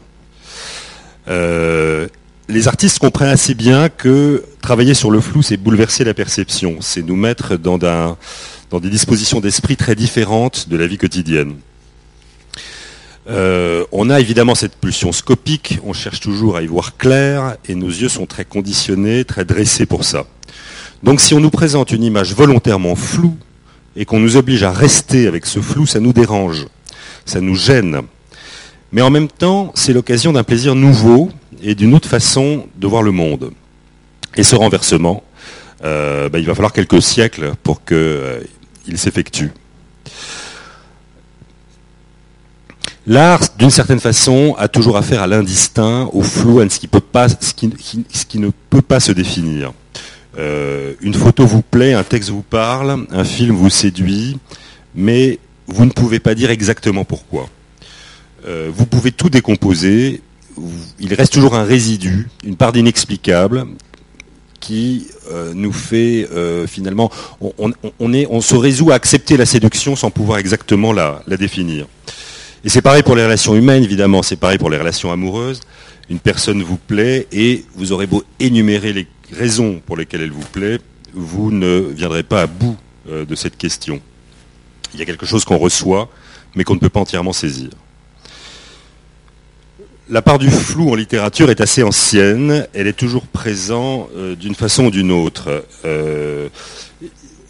Euh, 1.29 2.07
les 2.49 2.69
artistes 2.69 2.99
comprennent 2.99 3.31
assez 3.31 3.55
bien 3.55 3.89
que 3.89 4.45
travailler 4.61 4.95
sur 4.95 5.11
le 5.11 5.21
flou, 5.21 5.43
c'est 5.43 5.57
bouleverser 5.57 6.05
la 6.05 6.15
perception, 6.15 6.77
c'est 6.81 7.03
nous 7.03 7.17
mettre 7.17 7.57
dans 7.57 7.79
des 7.79 8.91
dispositions 8.91 9.41
d'esprit 9.41 9.77
très 9.77 9.95
différentes 9.95 10.69
de 10.69 10.77
la 10.77 10.87
vie 10.87 10.99
quotidienne. 10.99 11.55
Euh, 13.29 13.85
on 13.91 14.11
a 14.11 14.21
évidemment 14.21 14.55
cette 14.55 14.77
pulsion 14.77 15.13
scopique, 15.13 15.79
on 15.85 15.93
cherche 15.93 16.21
toujours 16.21 16.57
à 16.57 16.63
y 16.63 16.67
voir 16.67 16.97
clair, 16.97 17.57
et 17.67 17.75
nos 17.75 17.89
yeux 17.89 18.09
sont 18.09 18.27
très 18.27 18.45
conditionnés, 18.45 19.25
très 19.25 19.45
dressés 19.45 19.87
pour 19.87 20.05
ça. 20.05 20.27
Donc 21.03 21.21
si 21.21 21.35
on 21.35 21.41
nous 21.41 21.51
présente 21.51 21.93
une 21.93 22.03
image 22.03 22.35
volontairement 22.35 22.97
floue, 22.97 23.37
et 23.97 24.05
qu'on 24.05 24.19
nous 24.19 24.37
oblige 24.37 24.63
à 24.63 24.73
rester 24.73 25.27
avec 25.27 25.47
ce 25.47 25.61
flou, 25.61 25.87
ça 25.87 26.01
nous 26.01 26.13
dérange, 26.13 26.67
ça 27.25 27.41
nous 27.41 27.55
gêne. 27.55 28.01
Mais 28.93 29.03
en 29.03 29.11
même 29.11 29.29
temps, 29.29 29.73
c'est 29.75 29.93
l'occasion 29.93 30.33
d'un 30.33 30.45
plaisir 30.45 30.75
nouveau 30.75 31.31
et 31.63 31.75
d'une 31.75 31.95
autre 31.95 32.09
façon 32.09 32.67
de 32.77 32.87
voir 32.87 33.03
le 33.03 33.13
monde. 33.13 33.53
Et 34.37 34.43
ce 34.43 34.57
renversement, 34.57 35.23
euh, 35.85 36.29
bah, 36.29 36.39
il 36.39 36.47
va 36.47 36.55
falloir 36.55 36.73
quelques 36.73 37.03
siècles 37.03 37.53
pour 37.63 37.85
qu'il 37.85 37.97
euh, 37.97 38.41
s'effectue. 38.97 39.53
L'art, 43.07 43.41
d'une 43.59 43.71
certaine 43.71 44.01
façon, 44.01 44.55
a 44.59 44.67
toujours 44.67 44.97
affaire 44.97 45.21
à 45.21 45.27
l'indistinct, 45.27 46.09
au 46.15 46.23
flou, 46.23 46.61
à 46.61 46.69
ce 46.69 46.79
qui, 46.79 48.39
ne 48.39 48.51
peut 48.71 48.81
pas 48.81 49.01
se 49.01 49.13
définir. 49.13 49.75
Euh, 50.39 50.95
une 51.03 51.13
photo 51.13 51.47
vous 51.47 51.61
plaît, 51.61 51.93
un 51.93 52.03
texte 52.03 52.31
vous 52.31 52.43
parle, 52.43 53.07
un 53.11 53.25
film 53.25 53.55
vous 53.55 53.69
séduit, 53.69 54.39
mais 54.95 55.39
vous 55.67 55.85
ne 55.85 55.91
pouvez 55.91 56.19
pas 56.19 56.35
dire 56.35 56.51
exactement 56.51 57.05
pourquoi. 57.05 57.49
Euh, 58.47 58.71
vous 58.75 58.87
pouvez 58.87 59.13
tout 59.13 59.29
décomposer, 59.29 60.23
il 60.99 61.13
reste 61.13 61.35
toujours 61.35 61.57
un 61.57 61.65
résidu, 61.65 62.31
une 62.43 62.57
part 62.57 62.73
d'inexplicable 62.73 63.67
qui 64.61 65.09
euh, 65.31 65.53
nous 65.55 65.73
fait 65.73 66.27
finalement, 66.67 67.11
on, 67.39 68.41
se 68.41 68.57
résout 68.57 68.93
à 68.93 68.95
accepter 68.95 69.37
la 69.37 69.45
séduction 69.45 69.95
sans 69.95 70.11
pouvoir 70.11 70.39
exactement 70.39 70.95
la 70.95 71.23
définir. 71.39 71.87
Et 72.65 72.71
c'est 72.71 72.81
pareil 72.81 73.03
pour 73.03 73.15
les 73.15 73.25
relations 73.25 73.55
humaines, 73.55 73.85
évidemment, 73.85 74.23
c'est 74.23 74.37
pareil 74.37 74.57
pour 74.57 74.71
les 74.71 74.79
relations 74.79 75.13
amoureuses. 75.13 75.61
Une 76.09 76.19
personne 76.19 76.63
vous 76.63 76.79
plaît 76.79 77.27
et 77.31 77.65
vous 77.75 77.93
aurez 77.93 78.07
beau 78.07 78.25
énumérer 78.41 78.95
les 78.95 79.07
raisons 79.33 79.83
pour 79.85 79.99
lesquelles 79.99 80.23
elle 80.23 80.31
vous 80.31 80.47
plaît, 80.51 80.79
vous 81.13 81.51
ne 81.51 81.81
viendrez 81.95 82.23
pas 82.23 82.43
à 82.43 82.47
bout 82.47 82.77
euh, 83.09 83.27
de 83.27 83.35
cette 83.35 83.59
question. 83.59 84.01
Il 84.95 85.01
y 85.01 85.03
a 85.03 85.07
quelque 85.07 85.27
chose 85.27 85.45
qu'on 85.45 85.59
reçoit, 85.59 86.09
mais 86.55 86.65
qu'on 86.65 86.75
ne 86.75 86.79
peut 86.79 86.89
pas 86.89 87.01
entièrement 87.01 87.35
saisir. 87.35 87.69
La 90.09 90.23
part 90.23 90.39
du 90.39 90.51
flou 90.51 90.91
en 90.91 90.95
littérature 90.95 91.51
est 91.51 91.61
assez 91.61 91.83
ancienne, 91.83 92.67
elle 92.73 92.87
est 92.87 92.93
toujours 92.93 93.27
présente 93.27 94.09
euh, 94.17 94.37
d'une 94.37 94.55
façon 94.55 94.87
ou 94.87 94.91
d'une 94.91 95.13
autre. 95.13 95.65
Euh, 95.85 96.49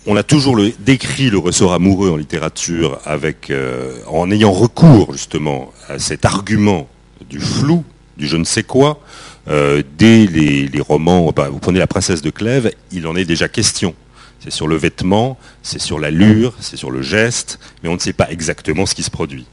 on 0.06 0.16
a 0.16 0.23
toujours 0.23 0.58
décrit 0.80 1.30
le 1.30 1.38
ressort 1.38 1.73
amoureux 1.73 2.11
en 2.11 2.16
littérature 2.16 2.99
avec, 3.04 3.50
euh, 3.50 3.94
en 4.06 4.30
ayant 4.30 4.52
recours 4.52 5.12
justement 5.12 5.73
à 5.88 5.99
cet 5.99 6.25
argument 6.25 6.88
du 7.28 7.40
flou, 7.40 7.84
du 8.16 8.26
je 8.26 8.37
ne 8.37 8.44
sais 8.44 8.62
quoi. 8.62 9.00
Euh, 9.49 9.82
dès 9.99 10.26
les, 10.26 10.68
romans, 10.80 11.32
vous 11.50 11.58
prenez 11.58 11.78
La 11.78 11.87
Princesse 11.87 12.23
de 12.23 12.30
Clèves, 12.30 12.70
il 12.92 13.06
en 13.06 13.16
est 13.16 13.25
déjà 13.25 13.49
question. 13.49 13.94
C'est 14.40 14.52
sur 14.52 14.68
le 14.68 14.76
vêtement, 14.76 15.38
c'est 15.62 15.80
sur 15.80 15.99
l'allure, 15.99 16.52
c'est 16.61 16.76
sur 16.76 16.90
le 16.90 17.00
geste, 17.00 17.58
mais 17.82 17.88
on 17.88 17.94
ne 17.94 17.99
sait 17.99 18.12
pas 18.12 18.30
exactement 18.30 18.84
ce 18.84 18.94
qui 18.94 19.02
se 19.02 19.11
produit. 19.11 19.46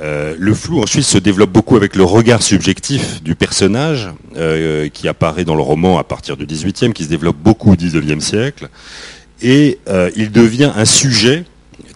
Euh, 0.00 0.34
le 0.38 0.54
flou 0.54 0.80
ensuite 0.80 1.04
se 1.04 1.18
développe 1.18 1.50
beaucoup 1.50 1.76
avec 1.76 1.96
le 1.96 2.04
regard 2.04 2.40
subjectif 2.40 3.22
du 3.22 3.34
personnage 3.34 4.08
qui 4.94 5.08
apparaît 5.08 5.44
dans 5.44 5.56
le 5.56 5.62
roman 5.62 5.98
à 5.98 6.04
partir 6.04 6.36
du 6.36 6.46
XVIIIe, 6.46 6.92
qui 6.92 7.04
se 7.04 7.08
développe 7.08 7.36
beaucoup 7.36 7.72
au 7.72 7.76
XIXe 7.76 8.24
siècle 8.24 8.68
et 9.42 9.78
euh, 9.88 10.10
il 10.16 10.32
devient 10.32 10.72
un 10.74 10.84
sujet 10.84 11.44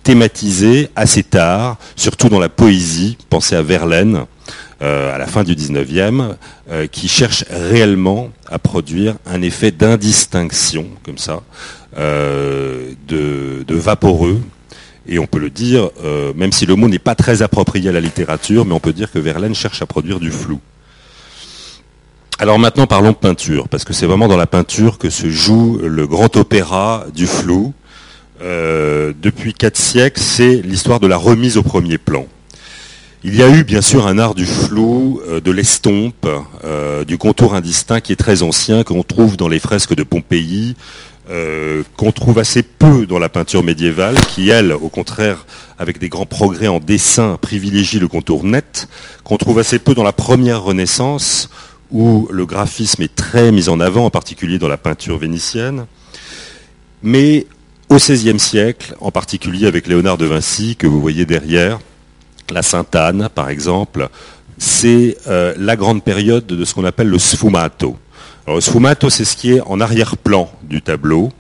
thématisé 0.03 0.89
assez 0.97 1.23
tard, 1.23 1.77
surtout 1.97 2.29
dans 2.29 2.41
la 2.41 2.49
poésie. 2.49 3.17
Pensez 3.31 3.55
à 3.55 3.63
Verlaine, 3.63 4.25
euh, 4.83 5.15
à 5.15 5.19
la 5.19 5.27
fin 5.27 5.45
du 5.45 5.55
19e, 5.55 6.35
euh, 6.71 6.87
qui 6.87 7.09
cherche 7.09 7.45
réellement 7.51 8.31
à 8.47 8.59
produire 8.59 9.17
un 9.27 9.43
effet 9.43 9.71
d'indistinction, 9.71 10.87
comme 11.05 11.19
ça, 11.19 11.43
de, 11.97 13.65
vaporeux. 13.69 14.41
Et 15.09 15.19
on 15.19 15.27
peut 15.27 15.41
le 15.41 15.51
dire, 15.51 15.91
même 16.37 16.53
si 16.53 16.65
le 16.65 16.77
mot 16.77 16.89
n'est 16.89 17.01
pas 17.01 17.17
très 17.17 17.43
approprié 17.43 17.89
à 17.89 17.93
la 17.93 18.01
littérature, 18.01 18.65
mais 18.65 18.73
on 18.73 18.81
peut 18.81 18.93
dire 18.93 19.11
que 19.11 19.19
Verlaine 19.19 19.55
cherche 19.55 19.83
à 19.83 19.87
produire 19.87 20.21
du 20.21 20.31
flou. 20.31 20.61
Alors 22.43 22.59
maintenant 22.59 22.89
parlons 22.89 23.13
peinture, 23.13 23.69
parce 23.69 23.85
que 23.85 23.93
c'est 23.93 24.05
vraiment 24.05 24.27
dans 24.27 24.37
la 24.37 24.49
peinture 24.49 24.99
que 24.99 25.11
se 25.11 25.31
joue 25.31 25.79
le 25.81 26.09
grand 26.09 26.37
opéra 26.37 27.07
du 27.15 27.29
flou. 27.29 27.73
Euh, 28.43 29.13
depuis 29.23 29.55
quatre 29.55 29.77
siècles, 29.77 30.21
c'est 30.21 30.57
l'histoire 30.57 30.99
de 30.99 31.07
la 31.07 31.17
remise 31.17 31.57
au 31.57 31.63
premier 31.63 31.99
plan. 31.99 32.27
Il 33.23 33.37
y 33.37 33.45
a 33.45 33.49
eu 33.49 33.63
bien 33.63 33.81
sûr 33.81 34.09
un 34.09 34.19
art 34.19 34.35
du 34.35 34.45
flou, 34.45 35.21
euh, 35.29 35.41
de 35.41 35.53
l'estompe, 35.53 36.27
euh, 36.65 37.05
du 37.05 37.17
contour 37.17 37.55
indistinct 37.55 38.01
qui 38.01 38.13
est 38.13 38.17
très 38.17 38.43
ancien, 38.43 38.83
qu'on 38.83 39.05
trouve 39.05 39.37
dans 39.37 39.47
les 39.47 39.61
fresques 39.61 39.95
de 39.95 40.03
Pompéi, 40.03 40.75
qu'on 41.97 42.13
trouve 42.13 42.41
assez 42.41 42.65
peu 42.65 43.07
dans 43.07 43.21
la 43.21 43.29
peinture 43.29 43.63
médiévale, 43.63 44.17
qui 44.21 44.51
elle, 44.51 44.73
au 44.73 44.89
contraire, 44.89 45.47
avec 45.79 45.99
des 45.99 46.11
grands 46.11 46.27
progrès 46.27 46.67
en 46.67 46.79
dessin, 46.79 47.39
privilégie 47.41 48.01
le 48.01 48.09
contour 48.09 48.45
net, 48.45 48.89
qu'on 49.25 49.39
trouve 49.39 49.61
assez 49.61 49.79
peu 49.79 49.95
dans 49.95 50.03
la 50.03 50.13
première 50.13 50.63
Renaissance, 50.63 51.49
où 51.93 52.27
le 52.31 52.47
graphisme 52.47 53.03
est 53.03 53.15
très 53.15 53.53
mis 53.53 53.69
en 53.69 53.79
avant, 53.79 54.07
en 54.07 54.11
particulier 54.11 54.59
dans 54.59 54.69
la 54.69 54.79
peinture 54.79 55.19
vénitienne. 55.19 55.87
Mais 57.03 57.47
au 57.89 57.97
XVIe 57.97 58.39
siècle, 58.39 58.97
en 59.01 59.11
particulier 59.11 59.67
avec 59.67 59.87
Léonard 59.87 60.17
de 60.17 60.27
Vinci, 60.27 60.77
que 60.77 60.87
vous 60.87 61.01
voyez 61.01 61.27
derrière, 61.27 61.79
la 62.51 62.63
Sainte-Anne, 62.63 63.29
par 63.35 63.51
exemple, 63.51 64.09
c'est 64.59 65.17
euh, 65.27 65.55
la 65.59 65.77
grande 65.77 66.03
période 66.03 66.47
de 66.47 66.65
ce 66.65 66.75
qu'on 66.75 66.85
appelle 66.85 67.09
le 67.09 67.19
sfumato. 67.19 67.97
Alors, 68.47 68.57
le 68.57 68.61
sfumato, 68.61 69.11
c'est 69.11 69.25
ce 69.25 69.37
qui 69.37 69.53
est 69.53 69.61
en 69.61 69.81
arrière-plan 69.81 70.51
du 70.63 70.81
tableau. 70.83 71.31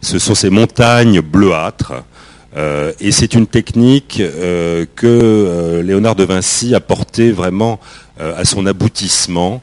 Ce 0.00 0.18
sont 0.18 0.34
ces 0.34 0.50
montagnes 0.50 1.20
bleuâtres. 1.20 1.94
Euh, 2.56 2.92
et 3.00 3.12
c'est 3.12 3.34
une 3.34 3.46
technique 3.46 4.20
euh, 4.20 4.84
que 4.94 5.80
Léonard 5.82 6.16
de 6.16 6.24
Vinci 6.24 6.74
a 6.74 6.80
portée 6.80 7.32
vraiment 7.32 7.80
à 8.20 8.44
son 8.44 8.66
aboutissement 8.66 9.62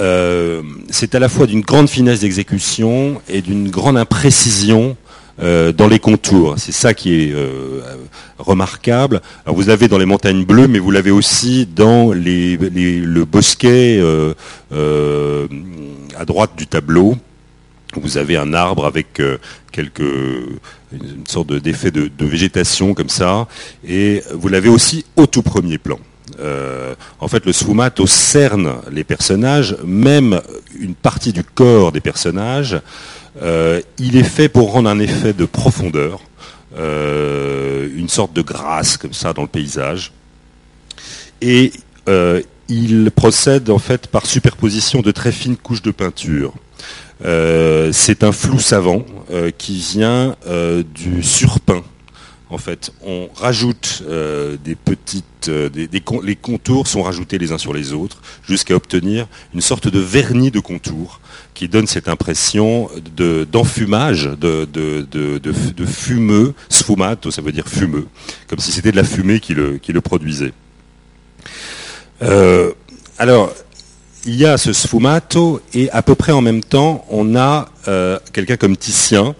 euh, 0.00 0.62
c'est 0.90 1.14
à 1.14 1.18
la 1.18 1.28
fois 1.28 1.46
d'une 1.46 1.60
grande 1.60 1.88
finesse 1.88 2.20
d'exécution 2.20 3.20
et 3.28 3.40
d'une 3.40 3.70
grande 3.70 3.96
imprécision 3.96 4.96
euh, 5.42 5.72
dans 5.72 5.88
les 5.88 5.98
contours. 5.98 6.54
C'est 6.58 6.72
ça 6.72 6.94
qui 6.94 7.14
est 7.14 7.32
euh, 7.32 7.80
remarquable. 8.38 9.20
vous 9.46 9.62
l'avez 9.62 9.88
dans 9.88 9.98
les 9.98 10.06
montagnes 10.06 10.44
bleues, 10.44 10.68
mais 10.68 10.78
vous 10.78 10.90
l'avez 10.90 11.10
aussi 11.10 11.66
dans 11.66 12.12
le 12.12 13.24
bosquet 13.24 14.00
à 14.70 16.24
droite 16.24 16.50
du 16.56 16.66
tableau. 16.66 17.16
Vous 17.94 18.18
avez 18.18 18.36
un 18.36 18.52
arbre 18.52 18.84
avec 18.84 19.22
quelques 19.72 20.02
une 20.92 21.26
sorte 21.26 21.52
d'effet 21.52 21.90
de, 21.90 22.08
de 22.16 22.26
végétation 22.26 22.94
comme 22.94 23.08
ça, 23.08 23.48
et 23.86 24.22
vous 24.32 24.48
l'avez 24.48 24.68
aussi 24.68 25.04
au 25.16 25.26
tout 25.26 25.42
premier 25.42 25.78
plan. 25.78 25.98
Euh, 26.40 26.94
en 27.20 27.28
fait, 27.28 27.44
le 27.46 27.52
sfumato 27.52 28.06
cerne 28.06 28.76
les 28.90 29.04
personnages, 29.04 29.76
même 29.84 30.40
une 30.78 30.94
partie 30.94 31.32
du 31.32 31.44
corps 31.44 31.92
des 31.92 32.00
personnages. 32.00 32.80
Euh, 33.42 33.80
il 33.98 34.16
est 34.16 34.24
fait 34.24 34.48
pour 34.48 34.72
rendre 34.72 34.88
un 34.88 34.98
effet 34.98 35.32
de 35.32 35.44
profondeur, 35.44 36.20
euh, 36.78 37.88
une 37.94 38.08
sorte 38.08 38.32
de 38.32 38.42
grâce 38.42 38.96
comme 38.96 39.12
ça 39.12 39.32
dans 39.32 39.42
le 39.42 39.48
paysage. 39.48 40.12
Et 41.40 41.72
il 42.68 43.10
procède 43.10 43.68
en 43.68 43.78
fait 43.78 44.06
par 44.06 44.26
superposition 44.26 45.02
de 45.02 45.10
très 45.10 45.32
fines 45.32 45.56
couches 45.56 45.82
de 45.82 45.90
peinture. 45.90 46.54
c'est 47.22 48.22
un 48.22 48.32
flou 48.32 48.58
savant 48.58 49.04
qui 49.58 49.78
vient 49.78 50.36
du 50.94 51.22
surpeint 51.22 51.82
en 52.48 52.58
fait, 52.58 52.92
on 53.04 53.28
rajoute 53.34 54.04
euh, 54.08 54.56
des 54.64 54.76
petites, 54.76 55.48
euh, 55.48 55.68
les 55.68 56.36
contours 56.36 56.86
sont 56.86 57.02
rajoutés 57.02 57.38
les 57.38 57.50
uns 57.50 57.58
sur 57.58 57.72
les 57.72 57.92
autres 57.92 58.22
jusqu'à 58.46 58.76
obtenir 58.76 59.26
une 59.52 59.60
sorte 59.60 59.88
de 59.88 59.98
vernis 59.98 60.52
de 60.52 60.60
contour 60.60 61.20
qui 61.54 61.68
donne 61.68 61.88
cette 61.88 62.08
impression 62.08 62.88
d'enfumage, 63.50 64.30
de, 64.38 65.46
fumeux, 65.86 66.54
sfumato, 66.68 67.32
ça 67.32 67.42
veut 67.42 67.50
dire 67.50 67.66
fumeux, 67.66 68.06
comme 68.46 68.60
si 68.60 68.70
c'était 68.70 68.92
de 68.92 68.96
la 68.96 69.04
fumée 69.04 69.40
qui 69.40 69.54
le, 69.54 69.78
qui 69.78 69.92
le 69.92 70.00
produisait. 70.00 70.52
Euh, 72.22 72.72
alors, 73.18 73.52
il 74.24 74.36
y 74.36 74.44
a 74.44 74.56
ce 74.56 74.72
sfumato 74.72 75.60
et 75.74 75.90
à 75.90 76.02
peu 76.02 76.14
près 76.14 76.32
en 76.32 76.42
même 76.42 76.62
temps, 76.62 77.04
on 77.10 77.34
a 77.34 77.68
quelqu'un 78.32 78.56
comme 78.56 78.76
Titien 78.76 79.34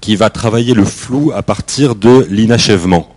qui 0.00 0.16
va 0.16 0.30
travailler 0.30 0.74
le 0.74 0.84
flou 0.84 1.32
à 1.34 1.42
partir 1.42 1.94
de 1.94 2.26
l'inachèvement. 2.30 3.08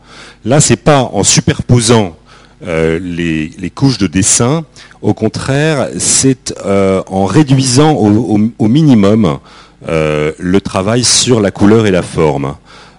Là, 0.43 0.59
c'est 0.59 0.75
pas 0.75 1.01
en 1.01 1.23
superposant 1.23 2.15
les, 2.61 3.71
couches 3.73 3.97
de 3.97 4.07
dessin. 4.07 4.65
Au 5.01 5.13
contraire, 5.13 5.89
c'est 5.97 6.53
en 6.63 7.25
réduisant 7.25 7.93
au, 7.93 8.67
minimum 8.67 9.39
le 9.87 10.59
travail 10.59 11.03
sur 11.03 11.39
la 11.39 11.51
couleur 11.51 11.87
et 11.87 11.91
la 11.91 12.01
forme. 12.01 12.55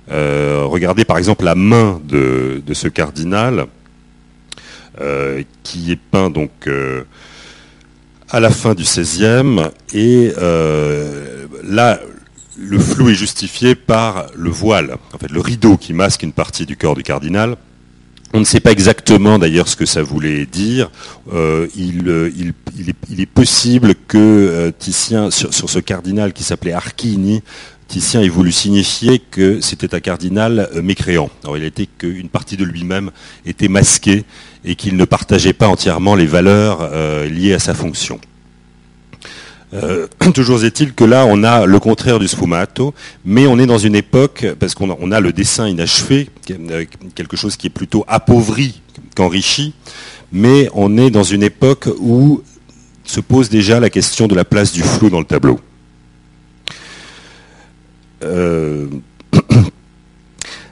regardez 0.09 1.05
par 1.05 1.19
exemple 1.19 1.45
la 1.45 1.55
main 1.55 2.01
de, 2.05 2.63
ce 2.73 2.89
cardinal, 2.89 3.67
qui 5.63 5.93
est 5.93 6.01
peint 6.11 6.31
donc 6.31 6.69
à 8.29 8.41
la 8.41 8.51
fin 8.51 8.75
du 8.75 8.83
XVIe, 8.83 9.71
et 9.95 10.33
là, 11.65 12.01
le 12.59 12.79
flou 12.79 13.11
est 13.11 13.15
justifié 13.15 13.75
par 13.75 14.27
le 14.35 14.51
voile, 14.51 14.97
en 15.13 15.19
fait 15.19 15.31
le 15.31 15.41
rideau 15.41 15.77
qui 15.77 15.93
masque 15.93 16.23
une 16.23 16.33
partie 16.33 16.67
du 16.67 16.77
corps 16.77 16.95
du 16.95 17.03
cardinal. 17.03 17.57
On 18.33 18.41
ne 18.41 18.45
sait 18.45 18.61
pas 18.61 18.73
exactement 18.73 19.39
d'ailleurs 19.39 19.69
ce 19.69 19.77
que 19.77 19.87
ça 19.87 20.03
voulait 20.03 20.47
dire. 20.47 20.91
Euh, 21.33 21.69
euh, 21.79 22.31
il, 22.37 23.21
est, 23.21 23.27
possible 23.27 23.95
que 24.09 24.19
euh, 24.19 24.73
Titien, 24.77 25.31
sur, 25.31 25.53
ce 25.53 25.79
cardinal 25.79 26.33
qui 26.33 26.43
s'appelait 26.43 26.73
Archini, 26.73 27.43
Titien 27.89 28.21
ait 28.21 28.29
voulu 28.29 28.51
signifier 28.51 29.21
que 29.21 29.61
c'était 29.61 29.95
un 29.95 30.01
cardinal 30.01 30.69
mécréant. 30.83 31.31
Alors 31.45 31.57
il 31.57 31.63
a 31.63 31.67
été 31.67 31.87
qu'une 31.87 32.29
partie 32.29 32.57
de 32.57 32.65
lui-même 32.65 33.11
était 33.47 33.69
masquée 33.69 34.25
et 34.65 34.75
qu'il 34.75 34.97
ne 34.97 35.05
partageait 35.05 35.53
pas 35.53 35.69
entièrement 35.69 36.17
les 36.17 36.27
valeurs 36.27 36.91
liées 37.27 37.55
à 37.55 37.61
sa 37.61 37.75
fonction. 37.75 38.19
Euh, 39.75 40.07
toujours 40.35 40.65
est-il 40.65 40.95
que 40.95 41.05
là, 41.05 41.27
on 41.27 41.43
a 41.43 41.67
le 41.67 41.79
contraire 41.81 42.19
du 42.19 42.29
sfumato, 42.29 42.95
mais 43.25 43.47
on 43.47 43.59
est 43.59 43.67
dans 43.67 43.79
une 43.79 43.95
époque, 43.95 44.47
parce 44.59 44.75
qu'on 44.75 45.13
a, 45.13 45.21
le 45.21 45.33
dessin 45.33 45.69
inachevé, 45.69 46.29
euh, 46.51 46.85
quelque 47.15 47.37
chose 47.37 47.57
qui 47.57 47.67
est 47.67 47.71
plutôt 47.71 48.05
appauvri 48.09 48.81
qu'enrichi, 49.15 49.75
mais 50.33 50.69
on 50.75 50.97
est 50.99 51.11
dans 51.11 51.23
une 51.23 51.43
époque 51.43 51.89
où 51.99 52.43
se 53.05 53.21
pose 53.21 53.49
déjà 53.49 53.81
la 53.81 53.91
question 53.91 54.27
de 54.27 54.35
la 54.35 54.45
place 54.45 54.73
du 54.73 54.83
flou 54.83 55.11
dans 55.11 55.21
le 55.21 55.25
tableau. 55.25 55.61
Euh, 58.25 58.89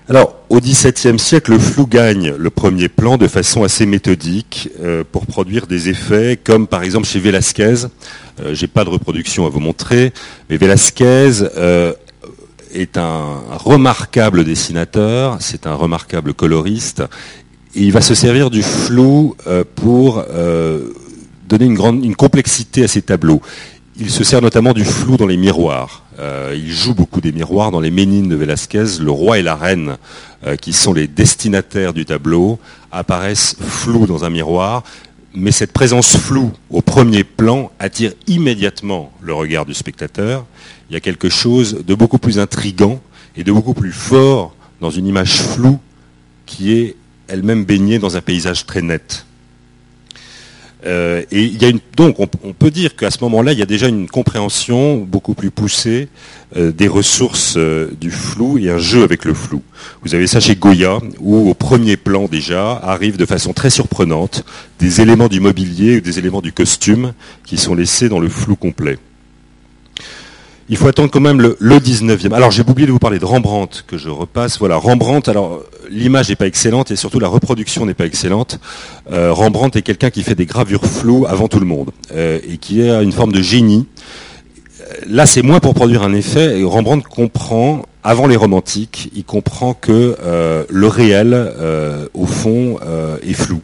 alors, 0.07 0.37
au 0.51 0.61
XVIIe 0.61 1.19
siècle, 1.19 1.53
le 1.53 1.59
flou 1.59 1.87
gagne 1.87 2.35
le 2.37 2.51
premier 2.51 2.91
plan 2.91 3.17
de 3.17 3.27
façon 3.27 3.65
assez 3.65 3.87
méthodique 3.87 4.69
euh, 4.83 5.03
pour 5.11 5.25
produire 5.25 5.67
des 5.67 5.89
effets, 5.89 6.39
comme 6.43 6.67
par 6.67 6.83
exemple 6.83 7.07
chez 7.07 7.19
Velázquez. 7.21 7.87
Euh, 8.43 8.55
Je 8.55 8.61
n'ai 8.61 8.69
pas 8.69 8.85
de 8.85 8.91
reproduction 8.91 9.47
à 9.47 9.49
vous 9.49 9.61
montrer, 9.61 10.13
mais 10.51 10.59
Velázquez 10.59 11.49
euh, 11.57 11.95
est 12.75 12.99
un 12.99 13.41
remarquable 13.53 14.45
dessinateur, 14.45 15.39
c'est 15.41 15.67
un 15.67 15.75
remarquable 15.75 16.35
coloriste, 16.35 17.03
il 17.75 17.91
va 17.91 18.03
se 18.03 18.15
servir 18.15 18.51
du 18.51 18.63
flou 18.63 19.35
pour 19.75 20.23
donner 21.49 21.65
une, 21.65 21.75
grande, 21.75 22.05
une 22.05 22.15
complexité 22.15 22.85
à 22.85 22.89
ses 22.89 23.03
tableaux. 23.03 23.41
Il 23.97 24.11
se 24.11 24.25
sert 24.25 24.43
notamment 24.43 24.73
du 24.73 24.85
flou 24.85 25.17
dans 25.17 25.27
les 25.29 25.37
miroirs. 25.37 26.03
Euh, 26.19 26.53
il 26.57 26.73
joue 26.73 26.95
beaucoup 26.95 27.21
des 27.21 27.31
miroirs 27.31 27.71
dans 27.71 27.79
les 27.79 27.93
Ménines 27.93 28.29
de 28.29 28.35
Velázquez. 28.35 28.99
Le 29.01 29.13
roi 29.13 29.39
et 29.39 29.43
la 29.43 29.55
reine, 29.55 29.99
euh, 30.45 30.57
qui 30.57 30.73
sont 30.73 30.93
les 30.93 31.07
destinataires 31.07 31.93
du 31.93 32.05
tableau, 32.05 32.59
apparaissent 32.91 33.55
flous 33.61 34.09
dans 34.09 34.25
un 34.25 34.31
miroir. 34.31 34.83
Mais 35.33 35.53
cette 35.53 35.73
présence 35.73 36.17
floue 36.17 36.51
au 36.71 36.83
premier 36.83 37.23
plan 37.23 37.71
attire 37.79 38.13
immédiatement 38.27 39.13
le 39.21 39.33
regard 39.33 39.65
du 39.65 39.75
spectateur. 39.75 40.45
Il 40.91 40.95
y 40.95 40.97
a 40.97 41.01
quelque 41.01 41.29
chose 41.29 41.85
de 41.87 41.95
beaucoup 41.95 42.19
plus 42.19 42.41
intrigant 42.41 43.01
et 43.37 43.45
de 43.45 43.53
beaucoup 43.53 43.75
plus 43.75 43.93
fort 43.93 44.57
dans 44.81 44.91
une 44.91 45.07
image 45.07 45.41
floue 45.41 45.79
qui 46.47 46.73
est 46.73 46.97
elle-même 47.29 47.65
baignée 47.65 48.01
dans 48.01 48.17
un 48.17 48.21
paysage 48.21 48.67
très 48.67 48.83
net. 48.83 49.25
Euh, 50.87 51.23
et 51.31 51.43
il 51.43 51.63
y 51.63 51.67
a 51.67 51.73
donc 51.97 52.21
on, 52.21 52.27
peut 52.27 52.71
dire 52.71 52.97
qu'à 52.97 53.11
ce 53.11 53.19
moment-là, 53.23 53.53
il 53.53 53.59
y 53.59 53.63
a 53.63 53.67
déjà 53.67 53.89
une 53.89 54.09
compréhension 54.09 54.99
beaucoup 54.99 55.35
plus 55.35 55.51
poussée 55.51 56.09
euh, 56.57 56.73
des 56.73 56.89
ressources 56.89 57.55
euh, 57.57 57.91
du 58.01 58.11
flou 58.11 58.59
et 58.59 58.71
un 58.71 58.79
jeu 58.79 59.03
avec 59.03 59.25
le 59.25 59.33
flou. 59.33 59.63
Vous 60.03 60.15
avez 60.15 60.27
ça 60.27 60.41
chez 60.41 60.57
Goya, 60.57 60.99
où 61.21 61.49
au 61.49 61.55
premier 61.55 61.97
plan 61.97 62.27
déjà 62.27 62.73
arrivent 62.73 63.17
de 63.17 63.27
façon 63.27 63.53
très 63.53 63.71
surprenante 63.71 64.45
des 64.79 65.01
éléments 65.01 65.29
du 65.29 65.41
mobilier 65.41 65.99
ou 65.99 66.01
des 66.01 66.19
éléments 66.19 66.43
du 66.43 66.53
costume 66.53 67.13
qui 67.45 67.57
sont 67.57 67.75
laissés 67.75 68.09
dans 68.09 68.21
le 68.21 68.29
flou 68.29 68.57
complet. 68.57 68.99
Il 70.71 70.79
faut 70.79 70.89
attendre 70.89 71.11
quand 71.11 71.21
même 71.21 71.43
le, 71.43 71.57
19e. 71.79 72.33
Alors 72.33 72.51
j'ai 72.51 72.63
oublié 72.63 72.87
de 72.87 72.93
vous 72.93 72.99
parler 72.99 73.19
de 73.19 73.25
Rembrandt, 73.25 73.85
que 73.87 73.99
je 73.99 74.09
repasse. 74.09 74.59
Voilà, 74.59 74.77
Rembrandt, 74.77 75.31
alors 75.31 75.63
l'image 75.91 76.31
n'est 76.31 76.37
pas 76.37 76.47
excellente 76.47 76.91
et 76.91 76.97
surtout 76.97 77.21
la 77.21 77.29
reproduction 77.29 77.85
n'est 77.85 77.95
pas 77.95 78.07
excellente. 78.07 78.59
Euh, 79.13 79.33
Rembrandt 79.33 79.79
est 79.79 79.83
quelqu'un 79.83 80.09
qui 80.09 80.23
fait 80.23 80.35
des 80.35 80.47
gravures 80.47 80.87
floues 80.87 81.27
avant 81.29 81.49
tout 81.49 81.61
le 81.61 81.67
monde 81.67 81.91
euh, 82.15 82.39
et 82.49 82.57
qui 82.57 82.83
a 82.89 83.03
une 83.03 83.13
forme 83.13 83.33
de 83.33 83.43
génie. 83.43 83.87
Là, 85.07 85.27
c'est 85.27 85.43
moins 85.43 85.61
pour 85.61 85.75
produire 85.75 86.03
un 86.03 86.15
effet. 86.15 86.59
Et 86.59 86.65
Rembrandt 86.65 87.07
comprend, 87.09 87.83
avant 88.03 88.27
les 88.27 88.37
romantiques, 88.37 89.11
il 89.15 89.25
comprend 89.25 89.75
que 89.75 90.17
euh, 90.23 90.65
le 90.71 90.87
réel, 90.87 91.53
au 92.15 92.27
fond, 92.27 92.79
est 93.23 93.35
flou. 93.35 93.61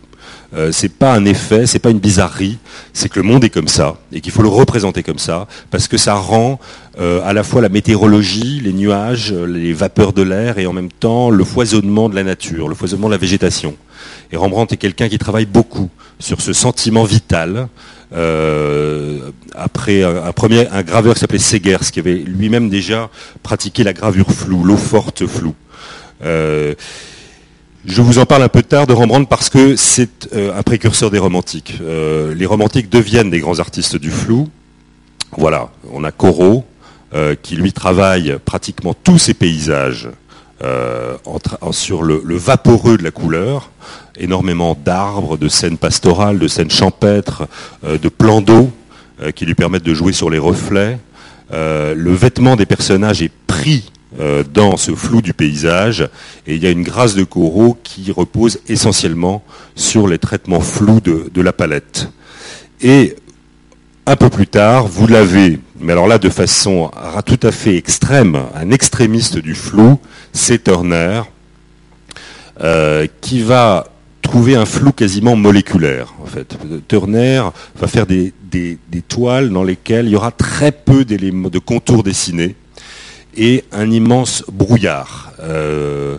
Euh, 0.52 0.72
c'est 0.72 0.88
pas 0.88 1.14
un 1.14 1.24
effet, 1.24 1.66
c'est 1.66 1.78
pas 1.78 1.90
une 1.90 2.00
bizarrerie, 2.00 2.58
c'est 2.92 3.08
que 3.08 3.20
le 3.20 3.22
monde 3.24 3.44
est 3.44 3.50
comme 3.50 3.68
ça 3.68 3.98
et 4.12 4.20
qu'il 4.20 4.32
faut 4.32 4.42
le 4.42 4.48
représenter 4.48 5.04
comme 5.04 5.18
ça 5.18 5.46
parce 5.70 5.86
que 5.86 5.96
ça 5.96 6.14
rend 6.14 6.58
euh, 6.98 7.20
à 7.24 7.32
la 7.32 7.44
fois 7.44 7.60
la 7.60 7.68
météorologie, 7.68 8.60
les 8.60 8.72
nuages, 8.72 9.32
les 9.32 9.72
vapeurs 9.72 10.12
de 10.12 10.22
l'air 10.22 10.58
et 10.58 10.66
en 10.66 10.72
même 10.72 10.90
temps 10.90 11.30
le 11.30 11.44
foisonnement 11.44 12.08
de 12.08 12.16
la 12.16 12.24
nature, 12.24 12.66
le 12.66 12.74
foisonnement 12.74 13.06
de 13.06 13.12
la 13.12 13.18
végétation. 13.18 13.76
Et 14.32 14.36
Rembrandt 14.36 14.74
est 14.74 14.76
quelqu'un 14.76 15.08
qui 15.08 15.18
travaille 15.18 15.46
beaucoup 15.46 15.88
sur 16.18 16.40
ce 16.40 16.52
sentiment 16.52 17.04
vital. 17.04 17.68
Euh, 18.12 19.30
après 19.54 20.02
un, 20.02 20.32
premier 20.32 20.66
un 20.72 20.82
graveur 20.82 21.14
qui 21.14 21.20
s'appelait 21.20 21.38
Segers, 21.38 21.92
qui 21.92 22.00
avait 22.00 22.16
lui-même 22.16 22.68
déjà 22.68 23.08
pratiqué 23.44 23.84
la 23.84 23.92
gravure 23.92 24.32
floue, 24.32 24.64
l'eau 24.64 24.76
forte 24.76 25.26
floue. 25.26 25.54
Je 27.86 28.02
vous 28.02 28.18
en 28.18 28.26
parle 28.26 28.42
un 28.42 28.48
peu 28.48 28.62
tard 28.62 28.86
de 28.86 28.92
Rembrandt 28.92 29.26
parce 29.26 29.48
que 29.48 29.74
c'est 29.74 30.28
euh, 30.34 30.54
un 30.54 30.62
précurseur 30.62 31.10
des 31.10 31.18
romantiques. 31.18 31.78
Euh, 31.80 32.34
les 32.34 32.44
romantiques 32.44 32.90
deviennent 32.90 33.30
des 33.30 33.40
grands 33.40 33.58
artistes 33.58 33.96
du 33.96 34.10
flou. 34.10 34.50
Voilà, 35.38 35.70
on 35.90 36.04
a 36.04 36.12
Corot 36.12 36.66
euh, 37.14 37.34
qui 37.40 37.56
lui 37.56 37.72
travaille 37.72 38.36
pratiquement 38.44 38.92
tous 38.92 39.18
ses 39.18 39.34
paysages 39.34 40.08
sur 41.70 42.02
le, 42.02 42.36
vaporeux 42.36 42.98
de 42.98 43.02
la 43.02 43.10
couleur, 43.10 43.70
énormément 44.18 44.76
d'arbres, 44.78 45.38
de 45.38 45.48
scènes 45.48 45.78
pastorales, 45.78 46.38
de 46.38 46.48
scènes 46.48 46.70
champêtres, 46.70 47.48
de 47.82 48.08
plans 48.10 48.42
d'eau 48.42 48.70
qui 49.34 49.46
lui 49.46 49.54
permettent 49.54 49.84
de 49.84 49.94
jouer 49.94 50.12
sur 50.12 50.28
les 50.28 50.36
reflets. 50.36 50.98
le 51.50 52.12
vêtement 52.12 52.56
des 52.56 52.66
personnages 52.66 53.22
est 53.22 53.32
pris 53.46 53.90
euh, 54.18 54.42
dans 54.42 54.77
ce 54.77 54.92
flou 54.92 55.23
du 55.23 55.35
paysage. 55.35 56.09
Et 56.44 56.57
il 56.57 56.62
y 56.62 56.66
a 56.66 56.70
une 56.70 56.83
grâce 56.83 57.14
de 57.14 57.23
Corot 57.23 57.79
qui 57.85 58.11
repose 58.11 58.59
essentiellement 58.68 59.44
sur 59.77 60.09
les 60.09 60.18
traitements 60.18 60.59
flous 60.59 61.01
de, 61.01 61.40
la 61.40 61.53
palette. 61.53 62.11
Et 62.81 63.14
un 64.07 64.16
peu 64.16 64.29
plus 64.29 64.49
tard, 64.49 64.88
vous 64.88 65.07
l'avez, 65.07 65.61
mais 65.79 65.92
alors 65.92 66.09
là 66.09 66.18
de 66.18 66.29
façon 66.29 66.90
tout 67.25 67.38
à 67.44 67.53
fait 67.53 67.77
extrême, 67.77 68.42
un 68.57 68.73
extrémiste 68.73 69.38
du 69.38 69.55
flou, 69.55 70.01
c'est 70.33 70.64
Turner, 70.64 71.23
euh, 72.61 73.07
qui 73.20 73.42
va 73.42 73.87
trouver 74.23 74.57
un 74.57 74.66
flou 74.66 74.90
quasiment 74.90 75.37
moléculaire. 75.37 76.14
En 76.20 76.27
fait. 76.27 76.59
Turner 76.88 77.44
va 77.77 77.87
faire 77.87 78.07
des, 78.07 78.33
toiles 79.07 79.51
dans 79.51 79.62
lesquelles 79.62 80.07
il 80.07 80.12
y 80.12 80.16
aura 80.16 80.33
très 80.33 80.73
peu 80.73 81.05
de 81.05 81.59
contours 81.61 82.03
dessinés 82.03 82.57
et 83.36 83.64
un 83.72 83.90
immense 83.90 84.44
brouillard. 84.50 85.32
Euh, 85.42 86.18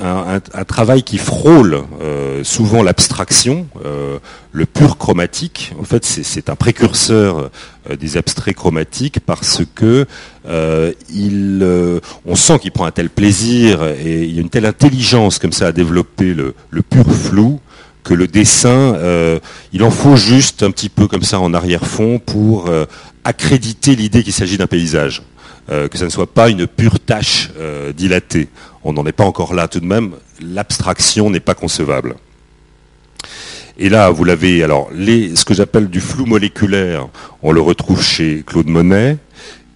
un, 0.00 0.64
travail 0.64 1.02
qui 1.02 1.18
frôle 1.18 1.82
euh, 2.00 2.44
souvent 2.44 2.82
l'abstraction, 2.82 3.66
euh, 3.84 4.18
le 4.52 4.66
pur 4.66 4.98
chromatique. 4.98 5.74
En 5.80 5.84
fait, 5.84 6.04
c'est 6.04 6.48
un 6.48 6.56
précurseur 6.56 7.50
des 7.98 8.16
abstraits 8.16 8.54
chromatiques 8.54 9.18
parce 9.24 9.62
que 9.74 10.06
il, 11.12 11.66
on 12.26 12.36
sent 12.36 12.58
qu'il 12.60 12.70
prend 12.70 12.84
un 12.84 12.90
tel 12.90 13.10
plaisir 13.10 13.82
et 13.82 14.22
il 14.24 14.34
y 14.34 14.38
a 14.38 14.40
une 14.40 14.50
telle 14.50 14.66
intelligence 14.66 15.38
comme 15.38 15.52
ça 15.52 15.68
à 15.68 15.72
développer 15.72 16.34
le, 16.34 16.54
le 16.70 16.82
pur 16.82 17.10
flou 17.10 17.60
que 18.04 18.14
le 18.14 18.26
dessin, 18.26 18.96
il 19.72 19.82
en 19.82 19.90
faut 19.90 20.16
juste 20.16 20.62
un 20.62 20.70
petit 20.70 20.88
peu 20.88 21.08
comme 21.08 21.22
ça 21.22 21.40
en 21.40 21.54
arrière-fond 21.54 22.18
pour 22.18 22.70
accréditer 23.24 23.96
l'idée 23.96 24.22
qu'il 24.22 24.32
s'agit 24.32 24.58
d'un 24.58 24.66
paysage. 24.66 25.22
Euh, 25.70 25.86
que 25.86 25.96
ça 25.96 26.04
ne 26.04 26.10
soit 26.10 26.26
pas 26.26 26.48
une 26.48 26.66
pure 26.66 26.98
tâche 26.98 27.50
euh, 27.56 27.92
dilatée. 27.92 28.48
On 28.82 28.92
n'en 28.92 29.06
est 29.06 29.12
pas 29.12 29.24
encore 29.24 29.54
là 29.54 29.68
tout 29.68 29.78
de 29.78 29.86
même. 29.86 30.14
L'abstraction 30.40 31.30
n'est 31.30 31.38
pas 31.38 31.54
concevable. 31.54 32.16
Et 33.78 33.88
là, 33.88 34.10
vous 34.10 34.24
l'avez, 34.24 34.64
alors, 34.64 34.90
ce 34.92 35.44
que 35.44 35.54
j'appelle 35.54 35.88
du 35.88 36.00
flou 36.00 36.26
moléculaire, 36.26 37.06
on 37.42 37.52
le 37.52 37.60
retrouve 37.60 38.02
chez 38.02 38.42
Claude 38.44 38.66
Monet, 38.66 39.18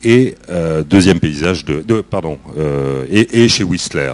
et 0.03 0.35
euh, 0.51 0.83
deuxième 0.83 1.21
paysage 1.21 1.65
de, 1.65 2.01
pardon, 2.01 2.39
et, 3.09 3.49
chez 3.49 3.65
Whistler. 3.65 4.13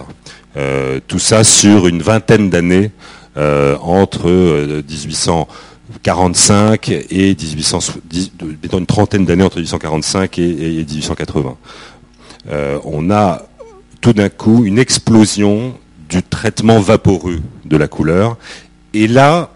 tout 1.07 1.19
ça 1.19 1.43
sur 1.43 1.87
une 1.87 2.01
vingtaine 2.01 2.49
d'années 2.49 2.91
entre 3.35 4.81
1845 5.89 6.89
et 6.89 7.35
1800, 7.35 7.79
une 8.73 8.85
trentaine 8.85 9.25
d'années 9.25 9.43
entre 9.43 9.57
1845 9.57 10.39
et, 10.39 10.85
1880. 10.85 11.57
on 12.85 13.11
a 13.11 13.43
tout 14.01 14.13
d'un 14.13 14.29
coup 14.29 14.65
une 14.65 14.79
explosion 14.79 15.73
du 16.09 16.21
traitement 16.21 16.79
vaporeux 16.79 17.41
de 17.65 17.77
la 17.77 17.87
couleur. 17.87 18.37
Et 18.93 19.07
là, 19.07 19.49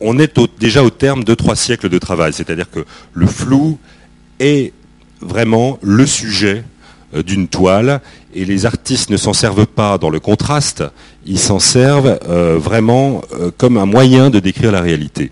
on 0.00 0.18
est 0.18 0.38
déjà 0.58 0.82
au 0.82 0.90
terme 0.90 1.24
de 1.24 1.34
trois 1.34 1.56
siècles 1.56 1.88
de 1.88 1.98
travail. 1.98 2.32
C'est-à-dire 2.32 2.70
que 2.70 2.84
le 3.12 3.26
flou 3.26 3.78
est 4.40 4.72
vraiment 5.20 5.78
le 5.82 6.06
sujet 6.06 6.64
euh, 7.14 7.22
d'une 7.22 7.48
toile 7.48 8.00
et 8.34 8.44
les 8.44 8.66
artistes 8.66 9.10
ne 9.10 9.16
s'en 9.16 9.32
servent 9.32 9.66
pas 9.66 9.98
dans 9.98 10.10
le 10.10 10.20
contraste, 10.20 10.84
ils 11.26 11.38
s'en 11.38 11.58
servent 11.58 12.18
euh, 12.28 12.58
vraiment 12.58 13.22
euh, 13.32 13.50
comme 13.56 13.76
un 13.76 13.86
moyen 13.86 14.30
de 14.30 14.40
décrire 14.40 14.72
la 14.72 14.80
réalité. 14.80 15.30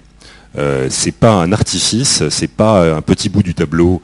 Euh, 0.59 0.89
c'est 0.91 1.15
pas 1.15 1.33
un 1.33 1.53
artifice, 1.53 2.29
c'est 2.29 2.51
pas 2.51 2.95
un 2.95 3.01
petit 3.01 3.29
bout 3.31 3.43
du 3.43 3.55
tableau 3.55 4.03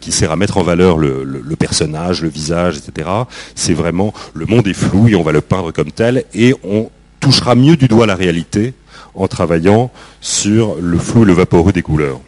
qui 0.00 0.12
sert 0.12 0.32
à 0.32 0.36
mettre 0.36 0.56
en 0.56 0.62
valeur 0.62 0.96
le, 0.96 1.24
le 1.24 1.56
personnage, 1.56 2.22
le 2.22 2.28
visage, 2.28 2.78
etc. 2.78 3.08
C'est 3.54 3.74
vraiment 3.74 4.14
le 4.34 4.46
monde 4.46 4.66
est 4.66 4.74
flou 4.74 5.08
et 5.08 5.14
on 5.14 5.22
va 5.22 5.32
le 5.32 5.42
peindre 5.42 5.72
comme 5.72 5.92
tel 5.92 6.24
et 6.34 6.54
on 6.64 6.90
touchera 7.20 7.54
mieux 7.54 7.76
du 7.76 7.86
doigt 7.86 8.06
la 8.06 8.14
réalité 8.14 8.72
en 9.14 9.28
travaillant 9.28 9.90
sur 10.22 10.76
le 10.80 10.98
flou 10.98 11.22
et 11.22 11.26
le 11.26 11.32
vaporeux 11.34 11.72
des 11.72 11.82
couleurs. 11.82 12.20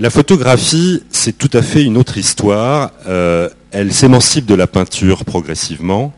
La 0.00 0.10
photographie, 0.10 1.02
c'est 1.10 1.36
tout 1.36 1.50
à 1.52 1.60
fait 1.60 1.82
une 1.82 1.96
autre 1.96 2.18
histoire. 2.18 2.92
Euh, 3.08 3.48
elle 3.72 3.92
s'émancipe 3.92 4.46
de 4.46 4.54
la 4.54 4.68
peinture 4.68 5.24
progressivement 5.24 6.14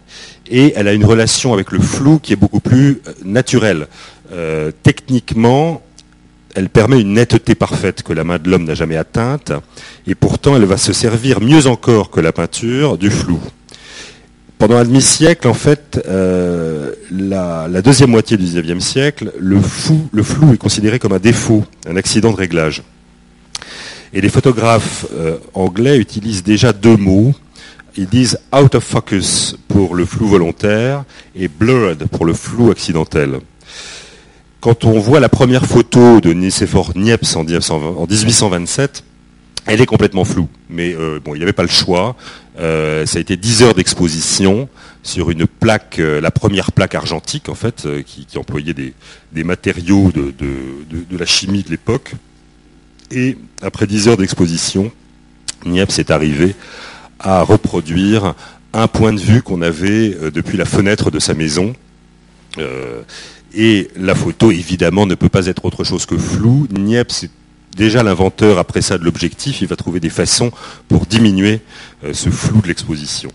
et 0.51 0.75
elle 0.77 0.87
a 0.87 0.93
une 0.93 1.07
relation 1.07 1.55
avec 1.55 1.73
le 1.73 1.81
flou 1.81 2.19
qui 2.19 2.35
est 2.35 2.37
beaucoup 2.37 2.61
plus 2.61 3.01
euh, 3.09 3.13
naturelle. 3.25 3.87
Euh, 4.33 4.71
techniquement, 4.83 5.81
elle 6.55 6.69
permet 6.69 7.01
une 7.01 7.15
netteté 7.15 7.55
parfaite 7.55 8.03
que 8.03 8.13
la 8.13 8.23
main 8.23 8.39
de 8.39 8.51
l'homme 8.51 8.65
n'a 8.65 8.75
jamais 8.75 8.99
atteinte 8.99 9.53
et 10.07 10.15
pourtant 10.15 10.57
elle 10.57 10.67
va 10.67 10.77
se 10.77 10.93
servir 10.93 11.41
mieux 11.41 11.67
encore 11.67 12.11
que 12.11 12.21
la 12.21 12.33
peinture 12.33 12.99
du 12.99 13.09
flou. 13.09 13.41
Pendant 14.59 14.77
un 14.77 14.85
demi-siècle, 14.85 15.49
en 15.49 15.55
fait, 15.55 15.99
la, 16.07 17.81
deuxième 17.83 18.11
moitié 18.11 18.37
du 18.37 18.45
XIXe 18.45 18.85
siècle, 18.85 19.33
le, 19.39 19.57
le 20.13 20.23
flou 20.23 20.53
est 20.53 20.59
considéré 20.59 20.99
comme 20.99 21.15
un 21.15 21.19
défaut, 21.19 21.65
un 21.89 21.97
accident 21.97 22.31
de 22.31 22.37
réglage. 22.37 22.83
Et 24.13 24.21
les 24.21 24.29
photographes 24.29 25.07
euh, 25.15 25.37
anglais 25.55 25.97
utilisent 25.99 26.43
déjà 26.43 26.73
deux 26.73 26.97
mots. 26.97 27.33
Ils 27.97 28.09
disent 28.09 28.39
out 28.53 28.75
of 28.75 28.83
focus 28.83 29.57
pour 29.69 29.95
le 29.95 30.05
flou 30.05 30.27
volontaire 30.27 31.05
et 31.37 31.47
blurred 31.47 32.07
pour 32.07 32.25
le 32.25 32.33
flou 32.33 32.71
accidentel. 32.71 33.39
Quand 34.61 34.85
on 34.85 34.99
voit 34.99 35.21
la 35.21 35.29
première 35.29 35.65
photo 35.65 36.21
de 36.21 36.33
Nicéphore 36.33 36.93
Niepce 36.97 37.37
en 37.37 37.45
1827, 37.45 39.05
elle 39.67 39.81
est 39.81 39.87
complètement 39.87 40.25
floue. 40.25 40.49
Mais 40.69 40.93
euh, 40.95 41.21
bon, 41.25 41.35
il 41.35 41.39
n'y 41.39 41.45
avait 41.45 41.53
pas 41.53 41.63
le 41.63 41.69
choix. 41.69 42.17
Euh, 42.59 43.07
ça 43.07 43.19
a 43.19 43.21
été 43.21 43.37
10 43.37 43.63
heures 43.63 43.75
d'exposition 43.75 44.69
sur 45.05 45.31
une 45.31 45.47
plaque, 45.47 45.99
la 45.99 46.31
première 46.31 46.73
plaque 46.73 46.95
argentique 46.95 47.49
en 47.49 47.55
fait, 47.55 47.89
qui, 48.05 48.27
employait 48.37 48.75
des, 48.75 49.45
matériaux 49.45 50.13
de, 50.13 51.17
la 51.17 51.27
chimie 51.27 51.63
de 51.63 51.71
l'époque. 51.71 52.13
Et 53.11 53.37
après 53.63 53.87
dix 53.87 54.09
heures 54.09 54.17
d'exposition, 54.17 54.93
Niepce 55.67 55.99
est 55.99 56.11
arrivé 56.11 56.55
à 57.19 57.43
reproduire 57.43 58.35
un 58.73 58.87
point 58.87 59.13
de 59.13 59.19
vue 59.19 59.43
qu'on 59.43 59.63
avait 59.63 60.15
euh, 60.15 60.31
depuis 60.31 60.57
la 60.57 60.65
fenêtre 60.65 61.11
de 61.11 61.19
sa 61.19 61.35
maison. 61.35 61.75
Euh, 62.59 63.03
et 63.53 63.89
la 63.97 64.15
photo, 64.15 64.53
évidemment, 64.53 65.07
ne 65.07 65.17
peut 65.17 65.29
pas 65.29 65.47
être 65.47 65.65
autre 65.65 65.83
chose 65.83 66.07
que 66.07 66.17
floue. 66.17 66.69
Niepce 66.71 67.25
est 67.25 67.31
déjà 67.77 68.03
l'inventeur, 68.05 68.59
après 68.59 68.81
ça, 68.81 68.97
de 68.97 69.05
l'objectif. 69.05 69.61
Il 69.61 69.67
va 69.67 69.77
trouver 69.77 69.99
des 69.99 70.11
façons 70.11 70.53
pour 70.89 71.07
diminuer 71.07 71.61
euh, 72.05 72.13
ce 72.15 72.31
flou 72.31 72.61
de 72.63 72.69
l'exposition. 72.69 73.31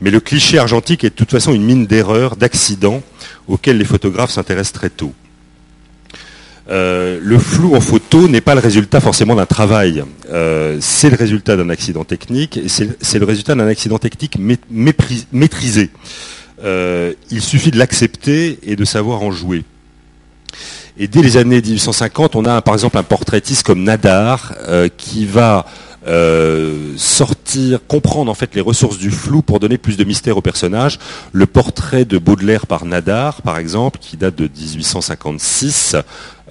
Mais 0.00 0.10
le 0.12 0.20
cliché 0.20 0.58
argentique 0.58 1.02
est 1.02 1.10
de 1.10 1.14
toute 1.14 1.32
façon 1.32 1.52
une 1.52 1.64
mine 1.64 1.86
d'erreurs, 1.86 2.36
d'accidents, 2.36 3.02
auxquels 3.48 3.78
les 3.78 3.84
photographes 3.84 4.30
s'intéressent 4.30 4.72
très 4.72 4.90
tôt. 4.90 5.12
Euh, 6.68 7.20
le 7.22 7.38
flou 7.38 7.76
en 7.76 7.80
photo 7.80 8.26
n'est 8.26 8.40
pas 8.40 8.54
le 8.54 8.60
résultat 8.60 9.00
forcément 9.00 9.36
d'un 9.36 9.46
travail. 9.46 10.02
Euh, 10.32 10.78
c'est 10.80 11.10
le 11.10 11.16
résultat 11.16 11.56
d'un 11.56 11.70
accident 11.70 12.02
technique 12.04 12.58
c'est 12.66 13.18
le 13.18 13.24
résultat 13.24 13.54
d'un 13.54 13.68
accident 13.68 13.98
technique 13.98 14.36
maîtrisé. 15.32 15.90
Euh, 16.64 17.12
il 17.30 17.40
suffit 17.40 17.70
de 17.70 17.78
l'accepter 17.78 18.58
et 18.64 18.74
de 18.74 18.84
savoir 18.84 19.22
en 19.22 19.30
jouer. 19.30 19.62
Et 20.98 21.08
dès 21.08 21.22
les 21.22 21.36
années 21.36 21.60
1850, 21.60 22.36
on 22.36 22.44
a 22.46 22.62
par 22.62 22.74
exemple 22.74 22.96
un 22.98 23.02
portraitiste 23.02 23.64
comme 23.64 23.84
Nadar 23.84 24.54
qui 24.96 25.26
va 25.26 25.66
sortir, 26.96 27.80
comprendre 27.86 28.30
en 28.30 28.34
fait 28.34 28.54
les 28.54 28.60
ressources 28.60 28.96
du 28.96 29.10
flou 29.10 29.42
pour 29.42 29.60
donner 29.60 29.76
plus 29.76 29.96
de 29.96 30.04
mystère 30.04 30.36
au 30.38 30.40
personnage. 30.40 30.98
Le 31.32 31.46
portrait 31.46 32.06
de 32.06 32.16
Baudelaire 32.16 32.66
par 32.66 32.86
Nadar, 32.86 33.42
par 33.42 33.58
exemple, 33.58 33.98
qui 34.00 34.16
date 34.16 34.36
de 34.36 34.48
1856, 34.48 35.96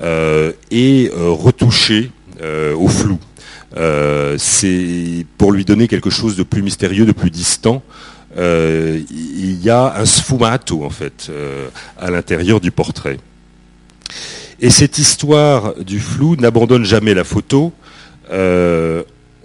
euh, 0.01 0.51
est 0.71 1.11
euh, 1.13 1.29
retouché 1.29 2.11
au 2.77 2.87
flou. 2.89 3.17
C'est 4.37 5.25
pour 5.37 5.51
lui 5.53 5.63
donner 5.63 5.87
quelque 5.87 6.09
chose 6.09 6.35
de 6.35 6.43
plus 6.43 6.61
mystérieux, 6.61 7.05
de 7.05 7.13
plus 7.13 7.31
distant. 7.31 7.81
il 8.37 9.63
y 9.63 9.69
a 9.69 9.95
un 9.97 10.05
sfumato 10.05 10.83
en 10.83 10.89
fait 10.89 11.31
à 11.97 12.11
l'intérieur 12.11 12.59
du 12.59 12.71
portrait. 12.71 13.17
Et 14.59 14.69
cette 14.69 14.97
histoire 14.97 15.75
du 15.75 15.99
flou 15.99 16.35
n'abandonne 16.35 16.83
jamais 16.83 17.13
la 17.13 17.23
photo 17.23 17.71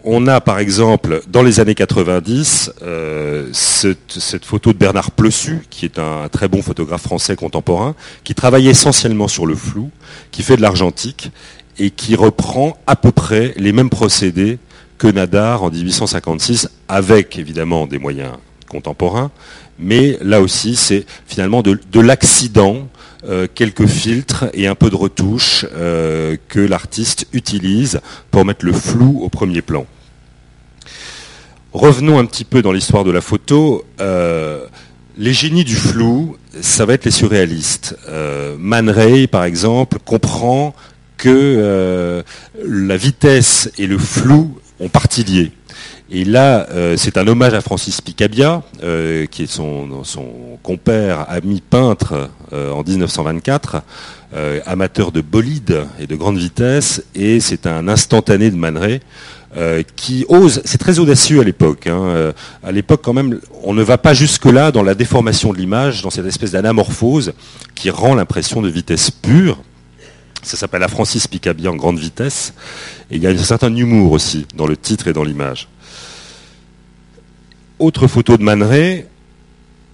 on 0.04 0.26
a 0.26 0.40
par 0.40 0.58
exemple 0.58 1.22
dans 1.28 1.42
les 1.42 1.60
années 1.60 1.74
90 1.74 2.72
euh, 2.82 3.48
cette, 3.52 4.44
photo 4.44 4.72
de 4.72 4.78
Bernard 4.78 5.10
Plessu, 5.10 5.66
qui 5.70 5.84
est 5.84 5.98
un 5.98 6.28
très 6.28 6.48
bon 6.48 6.62
photographe 6.62 7.02
français 7.02 7.36
contemporain, 7.36 7.94
qui 8.24 8.34
travaille 8.34 8.68
essentiellement 8.68 9.28
sur 9.28 9.46
le 9.46 9.54
flou, 9.54 9.90
qui 10.30 10.42
fait 10.42 10.56
de 10.56 10.62
l'argentique 10.62 11.30
et 11.78 11.90
qui 11.90 12.14
reprend 12.14 12.76
à 12.86 12.96
peu 12.96 13.12
près 13.12 13.54
les 13.56 13.72
mêmes 13.72 13.90
procédés 13.90 14.58
que 14.98 15.06
Nadar 15.06 15.62
en 15.62 15.70
1856, 15.70 16.68
avec 16.88 17.38
évidemment 17.38 17.86
des 17.86 17.98
moyens 17.98 18.32
contemporains, 18.68 19.30
mais 19.81 20.19
là 20.21 20.40
aussi 20.40 20.77
c'est 20.77 21.07
finalement 21.27 21.62
de 21.62 22.01
l'accident 22.01 22.88
euh, 23.29 23.47
quelques 23.55 23.87
filtres 23.87 24.47
et 24.55 24.66
un 24.66 24.75
peu 24.75 24.88
de 24.88 24.97
retouche 24.97 25.66
euh, 25.75 26.38
que 26.49 26.59
l'artiste 26.59 27.27
utilise 27.35 28.01
pour 28.31 28.47
mettre 28.47 28.64
le 28.64 28.73
flou 28.73 29.21
au 29.23 29.29
premier 29.29 29.61
plan. 29.61 29.85
Revenons 31.75 32.19
un 32.19 32.25
petit 32.25 32.47
peu 32.47 32.62
dans 32.62 32.73
l'histoire 32.73 33.05
de 33.05 33.11
la 33.11 33.21
photo. 33.21 33.85
Euh, 34.01 34.64
les 35.19 35.35
génies 35.35 35.64
du 35.64 35.77
flou, 35.77 36.38
ça 36.62 36.87
va 36.87 36.95
être 36.95 37.05
les 37.05 37.11
surréalistes. 37.11 37.95
Man 38.59 38.88
Ray, 38.88 39.27
par 39.27 39.45
exemple, 39.45 39.99
comprend 40.03 40.75
que 41.19 42.25
la 42.64 42.97
vitesse 42.97 43.71
et 43.77 43.87
le 43.87 43.99
flou 43.99 44.57
ont 44.81 44.88
partie. 44.88 45.51
Et 46.12 46.25
là, 46.25 46.66
euh, 46.71 46.97
c'est 46.97 47.19
un 47.19 47.27
hommage 47.29 47.55
à 47.55 47.61
Francis 47.61 48.01
Picabia, 48.01 48.62
euh, 48.83 49.27
qui 49.27 49.45
est 49.45 49.47
son, 49.47 49.88
compère, 50.62 51.27
ami 51.29 51.61
peintre 51.61 52.31
euh, 52.53 52.73
en 52.73 52.83
1924, 52.83 53.83
amateur 54.66 55.11
de 55.11 55.21
bolide 55.21 55.87
et 55.99 56.07
de 56.07 56.14
grande 56.14 56.38
vitesse, 56.38 57.03
et 57.16 57.40
c'est 57.40 57.66
un 57.66 57.88
instantané 57.88 58.51
de 58.51 58.57
Man 58.57 59.01
qui 59.97 60.25
ose, 60.29 60.62
c'est 60.64 60.79
très 60.79 61.01
audacieux 61.01 61.40
à 61.40 61.45
l'époque. 61.45 61.88
Hein, 61.88 62.33
à 62.62 62.71
l'époque, 62.71 63.01
quand 63.03 63.12
même, 63.12 63.40
on 63.64 63.75
ne 63.75 63.83
va 63.83 63.99
pas 63.99 64.14
jusque-là 64.14 64.71
dans 64.71 64.85
la 64.85 64.95
déformation 64.95 65.53
de 65.53 65.59
l'image, 65.59 66.03
dans 66.03 66.11
cette 66.11 66.27
espèce 66.27 66.53
d'anamorphose 66.53 67.33
qui 67.75 67.90
rend 67.90 68.14
l'impression 68.14 68.62
de 68.62 68.69
vitesse 68.69 69.11
pure. 69.11 69.59
Ça 70.42 70.57
s'appelle 70.57 70.81
la 70.81 70.88
Francis 70.88 71.26
Picabia 71.26 71.70
en 71.70 71.76
grande 71.76 71.98
vitesse. 71.98 72.55
Et 73.11 73.16
il 73.16 73.22
y 73.22 73.26
a 73.26 73.31
un 73.31 73.37
certain 73.37 73.74
humour 73.74 74.12
aussi 74.12 74.46
dans 74.55 74.66
le 74.66 74.76
titre 74.76 75.09
et 75.09 75.12
dans 75.12 75.24
l'image. 75.24 75.68
Autre 77.79 78.07
photo 78.07 78.37
de 78.37 78.42
Man 78.42 78.62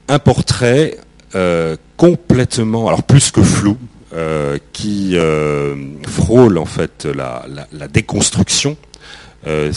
un 0.09 0.19
portrait 0.19 0.99
euh, 1.35 1.77
complètement, 1.97 2.89
alors 2.89 3.03
plus 3.03 3.31
que 3.31 3.43
flou, 3.43 3.77
euh, 4.15 4.59
qui 4.73 5.13
euh, 5.15 5.75
frôle 6.07 6.59
en 6.59 6.65
fait 6.65 7.07
la, 7.07 7.45
déconstruction. 7.89 8.77
ça 9.45 9.73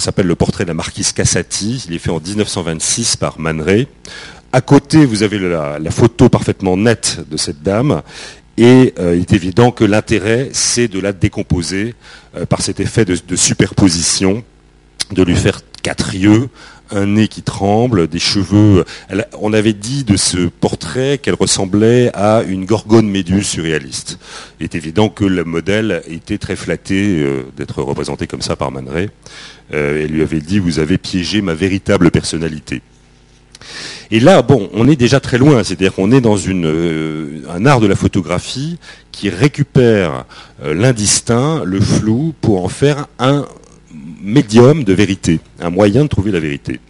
s'appelle 0.00 0.26
le 0.26 0.34
portrait 0.34 0.64
de 0.64 0.68
la 0.68 0.74
marquise 0.74 1.12
Cassati. 1.12 1.84
Il 1.88 1.94
est 1.94 1.98
fait 1.98 2.10
en 2.10 2.20
1926 2.20 3.16
par 3.16 3.38
Man 3.38 3.62
À 4.52 4.60
côté, 4.60 5.04
vous 5.04 5.22
avez 5.22 5.38
la, 5.38 5.90
photo 5.90 6.28
parfaitement 6.28 6.76
nette 6.76 7.20
de 7.30 7.36
cette 7.36 7.62
dame. 7.62 8.02
Et 8.56 8.94
il 8.98 9.20
est 9.20 9.32
évident 9.34 9.70
que 9.70 9.84
l'intérêt, 9.84 10.48
c'est 10.52 10.88
de 10.88 10.98
la 10.98 11.12
décomposer 11.12 11.94
par 12.48 12.60
cet 12.60 12.80
effet 12.80 13.04
de 13.04 13.36
superposition 13.36 14.42
de 15.12 15.22
lui 15.22 15.36
faire 15.36 15.60
quatre 15.82 16.14
yeux, 16.14 16.48
un 16.90 17.06
nez 17.06 17.28
qui 17.28 17.42
tremble, 17.42 18.08
des 18.08 18.18
cheveux. 18.18 18.84
on 19.40 19.52
avait 19.52 19.72
dit 19.72 20.04
de 20.04 20.16
ce 20.16 20.48
portrait 20.48 21.18
qu'elle 21.18 21.34
ressemblait 21.34 22.10
à 22.14 22.42
une 22.42 22.64
gorgone 22.64 23.08
méduse 23.08 23.46
surréaliste. 23.46 24.18
Il 24.60 24.64
est 24.64 24.74
évident 24.74 25.08
que 25.08 25.24
le 25.24 25.44
modèle 25.44 26.02
était 26.08 26.38
très 26.38 26.56
flatté 26.56 27.20
euh, 27.20 27.44
d'être 27.56 27.82
représenté 27.82 28.26
comme 28.26 28.42
ça 28.42 28.56
par 28.56 28.70
Man 28.70 28.88
euh, 29.74 30.04
elle 30.04 30.10
lui 30.10 30.22
avait 30.22 30.40
dit 30.40 30.58
vous 30.58 30.78
avez 30.78 30.96
piégé 30.96 31.42
ma 31.42 31.54
véritable 31.54 32.10
personnalité. 32.10 32.80
Et 34.10 34.20
là, 34.20 34.42
bon, 34.42 34.70
on 34.72 34.88
est 34.88 34.96
déjà 34.96 35.20
très 35.20 35.38
loin, 35.38 35.62
c'est-à-dire 35.64 35.94
qu'on 35.94 36.12
est 36.12 36.20
dans 36.20 36.36
euh, 36.48 37.42
un 37.50 37.66
art 37.66 37.80
de 37.80 37.86
la 37.86 37.96
photographie 37.96 38.78
qui 39.12 39.30
récupère 39.30 40.24
l'indistinct, 40.64 41.62
le 41.64 41.80
flou, 41.80 42.34
pour 42.40 42.64
en 42.64 42.68
faire 42.68 43.06
un 43.18 43.44
médium 44.22 44.84
de 44.84 44.92
vérité, 44.92 45.40
un 45.60 45.70
moyen 45.70 46.04
de 46.04 46.08
trouver 46.08 46.30
la 46.30 46.40
vérité. 46.40 46.80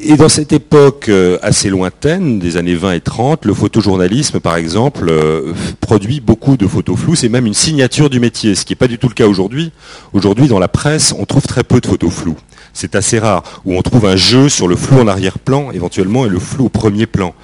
Et 0.00 0.16
dans 0.16 0.28
cette 0.28 0.52
époque 0.52 1.08
euh, 1.08 1.38
assez 1.42 1.70
lointaine, 1.70 2.38
des 2.38 2.56
années 2.56 2.76
20 2.76 2.92
et 2.92 3.00
30, 3.00 3.44
le 3.44 3.52
photojournalisme, 3.52 4.38
par 4.38 4.56
exemple, 4.56 5.06
euh, 5.08 5.52
produit 5.80 6.20
beaucoup 6.20 6.56
de 6.56 6.68
photos 6.68 6.96
floues. 6.96 7.16
C'est 7.16 7.28
même 7.28 7.46
une 7.46 7.54
signature 7.54 8.08
du 8.08 8.20
métier, 8.20 8.54
ce 8.54 8.64
qui 8.64 8.72
n'est 8.72 8.76
pas 8.76 8.86
du 8.86 8.98
tout 8.98 9.08
le 9.08 9.14
cas 9.14 9.26
aujourd'hui. 9.26 9.72
Aujourd'hui, 10.12 10.46
dans 10.46 10.60
la 10.60 10.68
presse, 10.68 11.12
on 11.18 11.24
trouve 11.24 11.42
très 11.42 11.64
peu 11.64 11.80
de 11.80 11.86
photos 11.86 12.12
floues. 12.12 12.36
C'est 12.72 12.94
assez 12.94 13.18
rare, 13.18 13.42
où 13.64 13.76
on 13.76 13.82
trouve 13.82 14.06
un 14.06 14.16
jeu 14.16 14.48
sur 14.48 14.68
le 14.68 14.76
flou 14.76 15.00
en 15.00 15.08
arrière-plan, 15.08 15.70
éventuellement, 15.72 16.26
et 16.26 16.28
le 16.28 16.38
flou 16.38 16.66
au 16.66 16.68
premier 16.68 17.06
plan. 17.06 17.34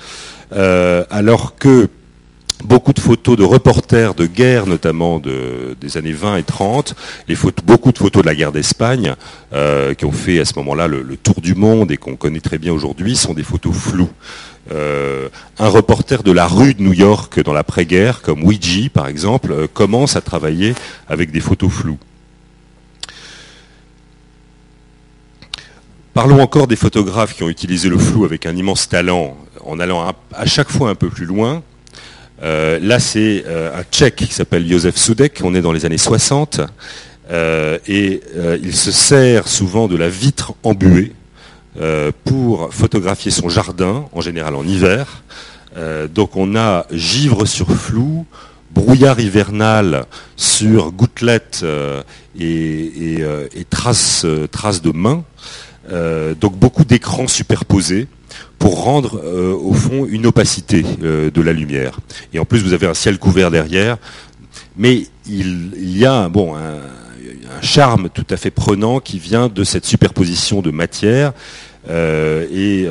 Euh, 0.53 1.05
alors 1.11 1.57
que 1.57 1.89
beaucoup 2.65 2.93
de 2.93 3.01
photos 3.01 3.37
de 3.37 3.45
reporters 3.45 4.15
de 4.15 4.27
guerre, 4.27 4.67
notamment 4.67 5.21
des 5.21 5.97
années 5.97 6.13
20 6.13 6.37
et 6.37 6.43
30, 6.43 6.95
les 7.29 7.37
beaucoup 7.65 7.93
de 7.93 7.99
photos 7.99 8.23
de 8.23 8.27
la 8.27 8.35
guerre 8.35 8.53
d'Espagne, 8.53 9.15
euh, 9.53 9.95
qui 9.95 10.05
ont 10.05 10.13
fait 10.13 10.41
à 10.41 10.45
ce 10.45 10.55
moment-là 10.57 10.87
le, 10.87 11.17
tour 11.17 11.41
du 11.41 11.55
monde 11.55 11.91
et 11.91 11.97
qu'on 11.97 12.17
connaît 12.17 12.41
très 12.41 12.59
bien 12.59 12.73
aujourd'hui, 12.73 13.17
sont 13.17 13.35
des 13.35 13.43
photos 13.43 13.75
floues. 13.75 14.11
Euh, 14.73 15.29
un 15.59 15.69
reporter 15.69 16.23
de 16.23 16.33
la 16.33 16.47
rue 16.47 16.75
de 16.75 16.83
New 16.83 16.95
York 16.95 17.43
dans 17.43 17.53
l'après-guerre, 17.53 18.23
comme 18.23 18.43
Ouija 18.45 18.89
par 18.93 19.09
exemple, 19.09 19.69
commence 19.69 20.17
à 20.17 20.21
travailler 20.21 20.75
avec 21.09 21.33
des 21.33 21.41
photos 21.41 21.71
floues. 21.71 21.99
Parlons 26.15 26.41
encore 26.41 26.69
des 26.69 26.77
photographes 26.77 27.35
qui 27.35 27.43
ont 27.43 27.49
utilisé 27.49 27.89
le 27.89 27.99
flou 27.99 28.25
avec 28.25 28.47
un 28.47 28.55
immense 28.55 28.89
talent, 28.89 29.37
en 29.65 29.81
allant 29.81 30.15
à 30.33 30.47
chaque 30.47 30.71
fois 30.71 30.89
un 30.89 30.95
peu 30.95 31.09
plus 31.09 31.27
loin. 31.27 31.61
Euh, 32.41 32.79
là, 32.81 33.01
c'est 33.01 33.43
euh, 33.49 33.77
un 33.77 33.83
Tchèque 33.83 34.15
qui 34.15 34.33
s'appelle 34.33 34.65
Josef 34.65 34.97
Sudek, 34.97 35.41
on 35.43 35.57
est 35.57 35.61
dans 35.61 35.73
les 35.73 35.85
années 35.87 35.99
60, 35.99 36.61
euh, 37.33 37.79
et 37.89 38.21
il 38.63 38.77
se 38.77 38.93
sert 38.93 39.49
souvent 39.49 39.89
de 39.89 39.97
la 39.97 40.09
vitre 40.09 40.55
embuée 40.63 41.13
pour 42.25 42.73
photographier 42.73 43.33
son 43.33 43.49
jardin, 43.49 44.05
en 44.13 44.21
général 44.21 44.55
en 44.55 44.63
hiver. 44.63 45.25
donc 46.15 46.37
on 46.37 46.55
a 46.55 46.87
givre 46.93 47.45
sur 47.47 47.73
flou, 47.73 48.25
brouillard 48.71 49.19
hivernal 49.19 50.07
sur 50.37 50.93
gouttelettes 50.93 51.67
et, 52.39 53.25
traces, 53.69 54.27
traces 54.53 54.83
de 54.83 54.93
mains. 54.93 55.25
Donc 55.91 56.57
beaucoup 56.57 56.85
d'écrans 56.85 57.29
superposés 57.29 58.09
pour 58.59 58.83
rendre 58.83 59.21
euh, 59.23 59.53
au 59.53 59.75
fond 59.75 60.07
une 60.07 60.27
opacité 60.27 60.85
euh, 61.03 61.31
de 61.31 61.43
la 61.43 61.53
lumière. 61.53 62.01
Et 62.33 62.39
en 62.39 62.45
plus, 62.45 62.61
vous 62.61 62.73
avez 62.73 62.87
un 62.87 62.95
ciel 62.95 63.19
couvert 63.19 63.51
derrière, 63.51 63.99
mais 64.77 65.07
il, 65.27 65.99
y 65.99 66.05
a 66.07 66.29
bon, 66.29 66.57
un, 66.57 67.61
charme 67.61 68.09
tout 68.09 68.27
à 68.31 68.37
fait 68.37 68.51
prenant 68.51 69.01
qui 69.01 69.19
vient 69.19 69.49
de 69.49 69.65
cette 69.65 69.85
superposition 69.85 70.63
de 70.63 70.71
matière. 70.71 71.33
Euh, 71.89 72.47
et 72.51 72.89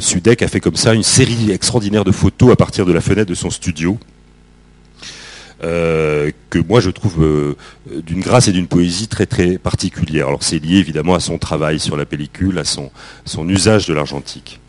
Sudek 0.00 0.42
a 0.42 0.48
fait 0.48 0.60
comme 0.60 0.76
ça 0.76 0.94
une 0.94 1.02
série 1.02 1.50
extraordinaire 1.50 2.04
de 2.04 2.12
photos 2.12 2.52
à 2.52 2.56
partir 2.56 2.86
de 2.86 2.92
la 2.92 3.00
fenêtre 3.00 3.28
de 3.28 3.34
son 3.34 3.50
studio. 3.50 3.98
Que 5.60 6.58
moi 6.68 6.80
je 6.80 6.90
trouve 6.90 7.56
d'une 7.86 8.20
grâce 8.20 8.48
et 8.48 8.52
d'une 8.52 8.68
poésie 8.68 9.08
très 9.08 9.26
très 9.26 9.58
particulière. 9.58 10.28
Alors 10.28 10.42
c'est 10.42 10.58
lié 10.58 10.76
évidemment 10.76 11.14
à 11.14 11.20
son 11.20 11.38
travail 11.38 11.80
sur 11.80 11.96
la 11.96 12.06
pellicule, 12.06 12.58
à 12.58 12.64
son, 12.64 12.90
son 13.24 13.48
usage 13.48 13.86
de 13.86 13.94
l'argentique. 13.94 14.60